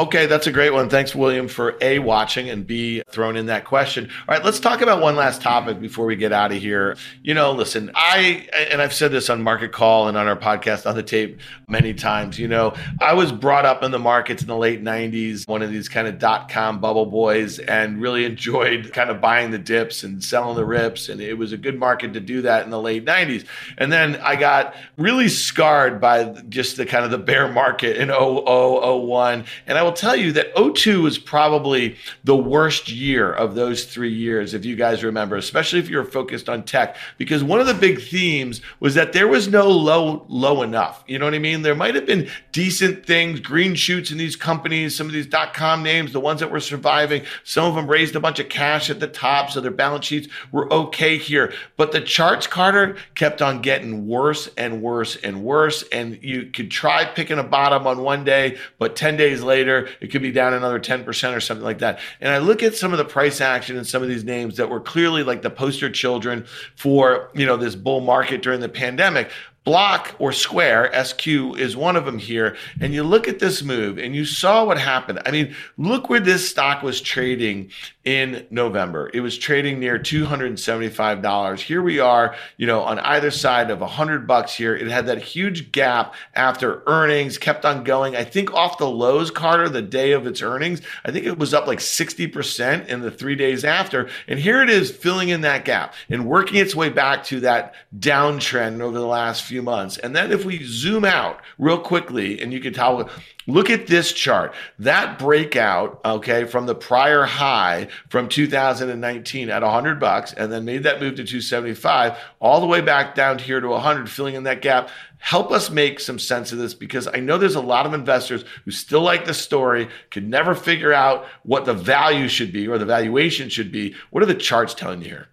Okay, 0.00 0.24
that's 0.24 0.46
a 0.46 0.50
great 0.50 0.72
one. 0.72 0.88
Thanks, 0.88 1.14
William, 1.14 1.46
for 1.46 1.76
A, 1.82 1.98
watching 1.98 2.48
and 2.48 2.66
B, 2.66 3.02
throwing 3.10 3.36
in 3.36 3.44
that 3.46 3.66
question. 3.66 4.08
All 4.26 4.34
right, 4.34 4.42
let's 4.42 4.58
talk 4.58 4.80
about 4.80 5.02
one 5.02 5.14
last 5.14 5.42
topic 5.42 5.78
before 5.78 6.06
we 6.06 6.16
get 6.16 6.32
out 6.32 6.52
of 6.52 6.56
here. 6.56 6.96
You 7.22 7.34
know, 7.34 7.52
listen, 7.52 7.90
I, 7.94 8.48
and 8.70 8.80
I've 8.80 8.94
said 8.94 9.12
this 9.12 9.28
on 9.28 9.42
Market 9.42 9.72
Call 9.72 10.08
and 10.08 10.16
on 10.16 10.26
our 10.26 10.38
podcast 10.38 10.88
on 10.88 10.96
the 10.96 11.02
tape 11.02 11.38
many 11.68 11.92
times, 11.92 12.38
you 12.38 12.48
know, 12.48 12.72
I 12.98 13.12
was 13.12 13.30
brought 13.30 13.66
up 13.66 13.82
in 13.82 13.90
the 13.90 13.98
markets 13.98 14.40
in 14.40 14.48
the 14.48 14.56
late 14.56 14.82
90s, 14.82 15.46
one 15.46 15.60
of 15.60 15.70
these 15.70 15.90
kind 15.90 16.08
of 16.08 16.18
dot 16.18 16.48
com 16.48 16.80
bubble 16.80 17.04
boys, 17.04 17.58
and 17.58 18.00
really 18.00 18.24
enjoyed 18.24 18.94
kind 18.94 19.10
of 19.10 19.20
buying 19.20 19.50
the 19.50 19.58
dips 19.58 20.02
and 20.02 20.24
selling 20.24 20.56
the 20.56 20.64
rips. 20.64 21.10
And 21.10 21.20
it 21.20 21.34
was 21.34 21.52
a 21.52 21.58
good 21.58 21.78
market 21.78 22.14
to 22.14 22.20
do 22.20 22.40
that 22.40 22.64
in 22.64 22.70
the 22.70 22.80
late 22.80 23.04
90s. 23.04 23.44
And 23.76 23.92
then 23.92 24.16
I 24.16 24.36
got 24.36 24.74
really 24.96 25.28
scarred 25.28 26.00
by 26.00 26.24
just 26.48 26.78
the 26.78 26.86
kind 26.86 27.04
of 27.04 27.10
the 27.10 27.18
bear 27.18 27.52
market 27.52 27.98
in 27.98 28.08
0001. 28.08 29.44
And 29.66 29.76
I 29.76 29.89
will 29.90 29.96
tell 29.96 30.14
you 30.14 30.30
that 30.32 30.54
02 30.54 31.02
was 31.02 31.18
probably 31.18 31.96
the 32.22 32.36
worst 32.36 32.88
year 32.88 33.32
of 33.32 33.56
those 33.56 33.84
three 33.84 34.12
years, 34.12 34.54
if 34.54 34.64
you 34.64 34.76
guys 34.76 35.02
remember, 35.02 35.36
especially 35.36 35.80
if 35.80 35.88
you're 35.88 36.04
focused 36.04 36.48
on 36.48 36.62
tech, 36.62 36.96
because 37.18 37.42
one 37.42 37.58
of 37.58 37.66
the 37.66 37.74
big 37.74 38.00
themes 38.00 38.60
was 38.78 38.94
that 38.94 39.12
there 39.12 39.26
was 39.26 39.48
no 39.48 39.68
low, 39.68 40.24
low 40.28 40.62
enough. 40.62 41.02
You 41.08 41.18
know 41.18 41.24
what 41.24 41.34
I 41.34 41.40
mean? 41.40 41.62
There 41.62 41.74
might 41.74 41.96
have 41.96 42.06
been 42.06 42.28
decent 42.52 43.04
things, 43.04 43.40
green 43.40 43.74
shoots 43.74 44.12
in 44.12 44.18
these 44.18 44.36
companies, 44.36 44.94
some 44.94 45.08
of 45.08 45.12
these 45.12 45.26
dot 45.26 45.54
com 45.54 45.82
names, 45.82 46.12
the 46.12 46.20
ones 46.20 46.38
that 46.38 46.52
were 46.52 46.60
surviving. 46.60 47.24
Some 47.42 47.66
of 47.66 47.74
them 47.74 47.88
raised 47.88 48.14
a 48.14 48.20
bunch 48.20 48.38
of 48.38 48.48
cash 48.48 48.90
at 48.90 49.00
the 49.00 49.08
top, 49.08 49.50
so 49.50 49.60
their 49.60 49.72
balance 49.72 50.06
sheets 50.06 50.28
were 50.52 50.72
okay 50.72 51.18
here. 51.18 51.52
But 51.76 51.90
the 51.90 52.00
charts, 52.00 52.46
Carter, 52.46 52.96
kept 53.16 53.42
on 53.42 53.60
getting 53.60 54.06
worse 54.06 54.48
and 54.56 54.82
worse 54.82 55.16
and 55.16 55.42
worse. 55.42 55.82
And 55.90 56.22
you 56.22 56.46
could 56.46 56.70
try 56.70 57.04
picking 57.06 57.40
a 57.40 57.42
bottom 57.42 57.88
on 57.88 58.02
one 58.02 58.22
day, 58.22 58.56
but 58.78 58.94
10 58.94 59.16
days 59.16 59.42
later, 59.42 59.79
it 60.00 60.10
could 60.10 60.22
be 60.22 60.32
down 60.32 60.54
another 60.54 60.80
10% 60.80 61.36
or 61.36 61.40
something 61.40 61.64
like 61.64 61.78
that. 61.78 61.98
And 62.20 62.32
I 62.32 62.38
look 62.38 62.62
at 62.62 62.74
some 62.74 62.92
of 62.92 62.98
the 62.98 63.04
price 63.04 63.40
action 63.40 63.76
in 63.76 63.84
some 63.84 64.02
of 64.02 64.08
these 64.08 64.24
names 64.24 64.56
that 64.56 64.68
were 64.68 64.80
clearly 64.80 65.22
like 65.22 65.42
the 65.42 65.50
poster 65.50 65.90
children 65.90 66.46
for, 66.76 67.30
you 67.34 67.46
know, 67.46 67.56
this 67.56 67.74
bull 67.74 68.00
market 68.00 68.42
during 68.42 68.60
the 68.60 68.68
pandemic. 68.68 69.30
Block 69.64 70.14
or 70.18 70.32
Square, 70.32 70.92
SQ 71.04 71.26
is 71.28 71.76
one 71.76 71.94
of 71.96 72.06
them 72.06 72.18
here. 72.18 72.56
And 72.80 72.94
you 72.94 73.02
look 73.02 73.28
at 73.28 73.40
this 73.40 73.62
move 73.62 73.98
and 73.98 74.14
you 74.16 74.24
saw 74.24 74.64
what 74.64 74.78
happened. 74.78 75.20
I 75.26 75.30
mean, 75.30 75.54
look 75.76 76.08
where 76.08 76.20
this 76.20 76.48
stock 76.48 76.82
was 76.82 77.00
trading 77.00 77.70
in 78.02 78.46
November. 78.50 79.10
It 79.12 79.20
was 79.20 79.36
trading 79.36 79.78
near 79.78 79.98
$275. 79.98 81.60
Here 81.60 81.82
we 81.82 82.00
are, 82.00 82.34
you 82.56 82.66
know, 82.66 82.80
on 82.80 82.98
either 83.00 83.30
side 83.30 83.70
of 83.70 83.80
100 83.80 84.26
bucks 84.26 84.54
here. 84.54 84.74
It 84.74 84.88
had 84.88 85.06
that 85.06 85.20
huge 85.20 85.70
gap 85.70 86.14
after 86.34 86.82
earnings, 86.86 87.36
kept 87.36 87.66
on 87.66 87.84
going. 87.84 88.16
I 88.16 88.24
think 88.24 88.54
off 88.54 88.78
the 88.78 88.88
lows, 88.88 89.30
Carter, 89.30 89.68
the 89.68 89.82
day 89.82 90.12
of 90.12 90.26
its 90.26 90.40
earnings, 90.40 90.80
I 91.04 91.12
think 91.12 91.26
it 91.26 91.38
was 91.38 91.52
up 91.52 91.66
like 91.66 91.80
60% 91.80 92.88
in 92.88 93.00
the 93.00 93.10
three 93.10 93.36
days 93.36 93.64
after. 93.64 94.08
And 94.26 94.38
here 94.38 94.62
it 94.62 94.70
is 94.70 94.90
filling 94.90 95.28
in 95.28 95.42
that 95.42 95.66
gap 95.66 95.92
and 96.08 96.26
working 96.26 96.56
its 96.56 96.74
way 96.74 96.88
back 96.88 97.24
to 97.24 97.40
that 97.40 97.74
downtrend 97.98 98.80
over 98.80 98.98
the 98.98 99.06
last 99.06 99.44
few 99.50 99.62
months. 99.62 99.98
And 99.98 100.16
then 100.16 100.32
if 100.32 100.44
we 100.44 100.64
zoom 100.64 101.04
out 101.04 101.40
real 101.58 101.78
quickly, 101.78 102.40
and 102.40 102.52
you 102.52 102.60
can 102.60 102.72
tell 102.72 103.10
Look 103.50 103.70
at 103.70 103.86
this 103.86 104.12
chart. 104.12 104.54
That 104.78 105.18
breakout, 105.18 106.00
okay, 106.04 106.44
from 106.44 106.66
the 106.66 106.74
prior 106.74 107.24
high 107.24 107.88
from 108.08 108.28
2019 108.28 109.50
at 109.50 109.62
100 109.62 109.98
bucks 109.98 110.32
and 110.32 110.52
then 110.52 110.64
made 110.64 110.84
that 110.84 111.00
move 111.00 111.16
to 111.16 111.24
275 111.24 112.16
all 112.38 112.60
the 112.60 112.66
way 112.66 112.80
back 112.80 113.14
down 113.14 113.38
here 113.38 113.60
to 113.60 113.68
100 113.68 114.08
filling 114.08 114.34
in 114.34 114.44
that 114.44 114.62
gap. 114.62 114.90
Help 115.18 115.50
us 115.50 115.68
make 115.68 116.00
some 116.00 116.18
sense 116.18 116.52
of 116.52 116.58
this 116.58 116.74
because 116.74 117.08
I 117.08 117.20
know 117.20 117.38
there's 117.38 117.54
a 117.54 117.60
lot 117.60 117.86
of 117.86 117.94
investors 117.94 118.44
who 118.64 118.70
still 118.70 119.02
like 119.02 119.24
the 119.24 119.34
story, 119.34 119.88
could 120.10 120.28
never 120.28 120.54
figure 120.54 120.92
out 120.92 121.26
what 121.42 121.64
the 121.64 121.74
value 121.74 122.28
should 122.28 122.52
be 122.52 122.68
or 122.68 122.78
the 122.78 122.86
valuation 122.86 123.48
should 123.48 123.72
be. 123.72 123.94
What 124.10 124.22
are 124.22 124.26
the 124.26 124.34
charts 124.34 124.74
telling 124.74 125.02
you 125.02 125.08
here? 125.08 125.28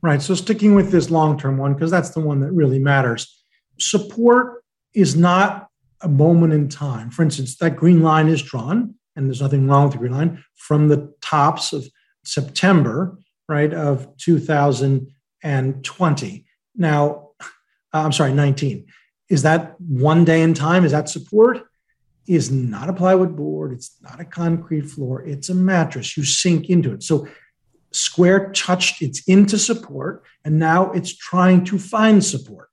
Right. 0.00 0.22
So 0.22 0.34
sticking 0.34 0.74
with 0.74 0.90
this 0.90 1.10
long-term 1.10 1.58
one 1.58 1.74
because 1.74 1.90
that's 1.90 2.10
the 2.10 2.20
one 2.20 2.40
that 2.40 2.52
really 2.52 2.78
matters. 2.78 3.37
Support 3.78 4.62
is 4.94 5.16
not 5.16 5.68
a 6.00 6.08
moment 6.08 6.52
in 6.52 6.68
time. 6.68 7.10
For 7.10 7.22
instance, 7.22 7.56
that 7.56 7.76
green 7.76 8.02
line 8.02 8.28
is 8.28 8.42
drawn, 8.42 8.94
and 9.16 9.26
there's 9.26 9.40
nothing 9.40 9.66
wrong 9.66 9.84
with 9.84 9.92
the 9.92 9.98
green 9.98 10.12
line, 10.12 10.44
from 10.54 10.88
the 10.88 11.12
tops 11.20 11.72
of 11.72 11.88
September, 12.24 13.18
right, 13.48 13.72
of 13.72 14.16
2020. 14.18 16.44
Now, 16.76 17.30
uh, 17.40 17.44
I'm 17.92 18.12
sorry, 18.12 18.32
19. 18.32 18.86
Is 19.28 19.42
that 19.42 19.80
one 19.80 20.24
day 20.24 20.42
in 20.42 20.54
time? 20.54 20.84
Is 20.84 20.92
that 20.92 21.08
support? 21.08 21.64
Is 22.26 22.50
not 22.50 22.90
a 22.90 22.92
plywood 22.92 23.36
board. 23.36 23.72
It's 23.72 23.96
not 24.02 24.20
a 24.20 24.24
concrete 24.24 24.82
floor. 24.82 25.22
It's 25.22 25.48
a 25.48 25.54
mattress. 25.54 26.16
You 26.16 26.24
sink 26.24 26.68
into 26.68 26.92
it. 26.92 27.02
So 27.02 27.26
Square 27.92 28.52
touched 28.52 29.02
it's 29.02 29.26
into 29.26 29.58
support, 29.58 30.22
and 30.44 30.58
now 30.58 30.92
it's 30.92 31.16
trying 31.16 31.64
to 31.64 31.78
find 31.78 32.22
support. 32.22 32.68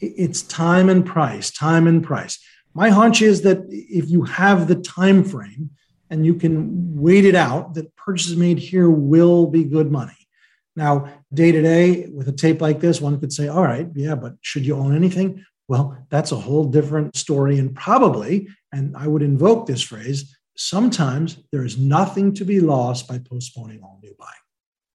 It's 0.00 0.42
time 0.42 0.88
and 0.88 1.04
price, 1.04 1.50
time 1.50 1.86
and 1.86 2.02
price. 2.02 2.38
My 2.74 2.90
hunch 2.90 3.22
is 3.22 3.42
that 3.42 3.64
if 3.68 4.08
you 4.08 4.22
have 4.24 4.68
the 4.68 4.76
time 4.76 5.24
frame 5.24 5.70
and 6.08 6.24
you 6.24 6.34
can 6.34 7.00
wait 7.00 7.24
it 7.24 7.34
out 7.34 7.74
that 7.74 7.94
purchases 7.96 8.36
made 8.36 8.58
here 8.58 8.90
will 8.90 9.46
be 9.46 9.64
good 9.64 9.90
money. 9.90 10.16
Now 10.76 11.12
day 11.32 11.52
to 11.52 11.62
day 11.62 12.06
with 12.06 12.28
a 12.28 12.32
tape 12.32 12.60
like 12.60 12.80
this 12.80 13.00
one 13.00 13.20
could 13.20 13.32
say 13.32 13.48
all 13.48 13.62
right 13.62 13.88
yeah 13.94 14.14
but 14.14 14.34
should 14.40 14.64
you 14.64 14.76
own 14.76 14.94
anything? 14.94 15.44
Well 15.68 15.96
that's 16.08 16.32
a 16.32 16.36
whole 16.36 16.64
different 16.64 17.16
story 17.16 17.58
and 17.58 17.74
probably 17.74 18.48
and 18.72 18.96
i 18.96 19.06
would 19.06 19.22
invoke 19.22 19.66
this 19.66 19.82
phrase 19.82 20.36
sometimes 20.56 21.38
there 21.52 21.64
is 21.64 21.78
nothing 21.78 22.34
to 22.34 22.44
be 22.44 22.60
lost 22.60 23.08
by 23.08 23.18
postponing 23.18 23.80
all 23.82 23.98
new 24.02 24.14
buying 24.18 24.30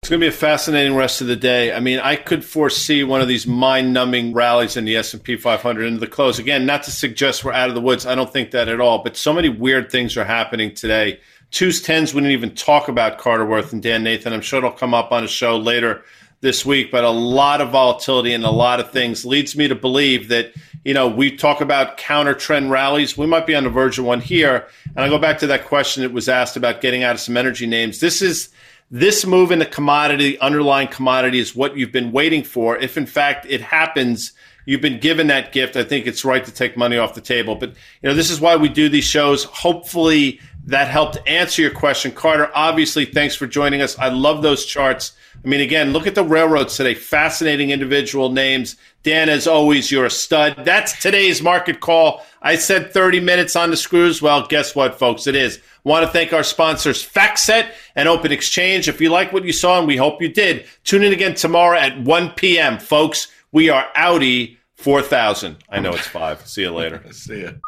it's 0.06 0.10
going 0.12 0.22
to 0.22 0.26
be 0.26 0.30
a 0.30 0.32
fascinating 0.32 0.96
rest 0.96 1.22
of 1.22 1.26
the 1.26 1.36
day. 1.36 1.74
I 1.74 1.80
mean, 1.80 1.98
I 1.98 2.15
could 2.15 2.46
foresee 2.46 3.04
one 3.04 3.22
of 3.22 3.28
these 3.28 3.48
mind-numbing 3.48 4.34
rallies 4.34 4.78
in 4.78 4.86
the 4.86 4.98
S&P 4.98 5.36
500 5.36 5.84
into 5.84 6.00
the 6.00 6.06
close. 6.06 6.38
Again, 6.38 6.63
not 6.68 6.84
to 6.84 6.91
suggest 6.91 7.44
we're 7.44 7.54
out 7.54 7.70
of 7.70 7.76
the 7.76 7.82
woods. 7.82 8.06
I 8.06 8.13
don't 8.13 8.32
think 8.32 8.52
that 8.52 8.68
at 8.68 8.80
all. 8.80 9.00
But 9.00 9.18
so 9.18 9.34
many 9.34 9.50
weird 9.50 9.91
things 9.91 10.15
are 10.15 10.24
happening 10.24 10.76
today. 10.76 11.20
Twos, 11.50 11.82
tens, 11.82 12.13
we 12.13 12.22
didn't 12.22 12.34
even 12.34 12.54
talk 12.54 12.88
about 12.88 13.18
Carter 13.18 13.48
Worth 13.48 13.74
and 13.74 13.82
Dan 13.82 14.04
Nathan. 14.04 14.32
I'm 14.32 14.41
sure 14.41 14.60
it'll 14.60 14.70
come 14.70 14.94
up 14.94 15.12
on 15.12 15.24
a 15.24 15.28
show 15.28 15.58
later 15.58 16.04
this 16.39 16.63
week. 16.63 16.91
But 16.91 17.04
a 17.04 17.10
lot 17.10 17.60
of 17.60 17.72
volatility 17.72 18.32
and 18.32 18.46
a 18.46 18.52
lot 18.52 18.80
of 18.80 18.91
things 18.91 19.26
leads 19.26 19.56
me 19.56 19.68
to 19.70 19.76
believe 19.76 20.28
that 20.28 20.54
you 20.84 20.94
know 20.94 21.08
we 21.08 21.36
talk 21.36 21.62
about 21.62 21.98
counter 21.98 22.36
trend 22.36 22.70
rallies. 22.70 23.18
We 23.18 23.26
might 23.26 23.48
be 23.48 23.56
on 23.56 23.63
the 23.63 23.72
verge 23.72 23.98
of 23.98 24.06
one 24.06 24.22
here. 24.22 24.68
And 24.96 25.04
I 25.04 25.10
go 25.10 25.18
back 25.18 25.39
to 25.39 25.48
that 25.48 25.65
question 25.65 26.04
that 26.04 26.12
was 26.12 26.30
asked 26.30 26.58
about 26.58 26.80
getting 26.80 27.02
out 27.02 27.15
of 27.15 27.22
some 27.22 27.38
energy 27.38 27.65
names. 27.65 28.02
This 28.02 28.22
is 28.22 28.50
this 28.91 29.26
move 29.26 29.52
in 29.52 29.60
the 29.60 29.65
commodity, 29.65 30.39
underlying 30.39 30.88
commodity, 30.88 31.39
is 31.39 31.56
what 31.56 31.78
you've 31.78 31.91
been 31.91 32.12
waiting 32.12 32.43
for. 32.43 32.78
If 32.78 32.98
in 32.98 33.06
fact 33.06 33.45
it 33.50 33.62
happens, 33.62 34.34
you've 34.65 34.82
been 34.82 35.00
given 35.00 35.28
that 35.28 35.52
gift. 35.52 35.76
I 35.76 35.84
think 35.84 36.08
it's 36.08 36.24
right 36.24 36.43
to 36.45 36.52
take 36.52 36.78
money 36.78 36.98
off 36.98 37.15
the 37.15 37.21
table. 37.21 37.56
But 37.56 37.69
you 38.02 38.10
know, 38.10 38.13
this 38.13 38.30
is 38.30 38.39
why 38.39 38.56
we 38.56 38.69
do 38.69 38.89
these 38.89 39.06
shows. 39.06 39.43
Hopefully, 39.45 40.39
that 40.65 40.88
helped 40.88 41.17
answer 41.28 41.62
your 41.62 41.71
question. 41.71 42.12
Carter, 42.12 42.51
obviously, 42.56 43.06
thanks 43.06 43.36
for 43.36 43.45
joining 43.45 43.82
us. 43.82 43.97
I 43.99 44.10
love 44.10 44.41
those 44.41 44.65
charts. 44.65 45.13
I 45.43 45.47
mean, 45.47 45.62
again, 45.62 45.93
look 45.93 46.08
at 46.08 46.15
the 46.15 46.23
railroads 46.23 46.75
today. 46.75 46.95
Fascinating 46.95 47.69
individual 47.69 48.32
names. 48.32 48.75
Dan, 49.04 49.30
as 49.30 49.45
always, 49.45 49.91
you're 49.91 50.06
a 50.06 50.10
stud. 50.10 50.65
That's 50.65 50.99
today's 50.99 51.41
market 51.41 51.82
call. 51.82 52.25
I 52.41 52.56
said 52.56 52.91
30 52.91 53.19
minutes 53.19 53.56
on 53.56 53.69
the 53.69 53.78
screws. 53.78 54.23
Well, 54.23 54.47
guess 54.47 54.75
what, 54.75 54.97
folks? 54.97 55.28
It 55.28 55.36
is. 55.36 55.62
Want 55.84 56.04
to 56.04 56.12
thank 56.12 56.34
our 56.34 56.43
sponsors, 56.43 57.08
FactSet 57.08 57.71
and 57.95 58.10
OpenExchange. 58.10 58.88
If 58.88 58.99
you 58.99 59.12
like 59.12 59.32
what 59.32 59.45
you 59.45 59.54
saw, 59.54 59.78
and 59.78 59.88
we 59.88 59.97
hope 59.97 60.19
you 60.19 60.30
did, 60.30 60.65
tune 60.84 61.04
in 61.04 61.13
again 61.13 61.36
tomorrow 61.36 61.78
at 61.78 61.99
1 61.99 62.32
p.m., 62.32 62.80
folks. 62.80 63.28
We 63.51 63.69
are 63.69 63.86
Audi 63.95 64.58
4000. 64.78 65.58
I 65.69 65.80
know 65.80 65.91
it's 65.91 66.08
five. 66.08 66.45
See 66.47 66.62
you 66.62 66.71
later. 66.71 67.04
See 67.12 67.41
you. 67.41 67.60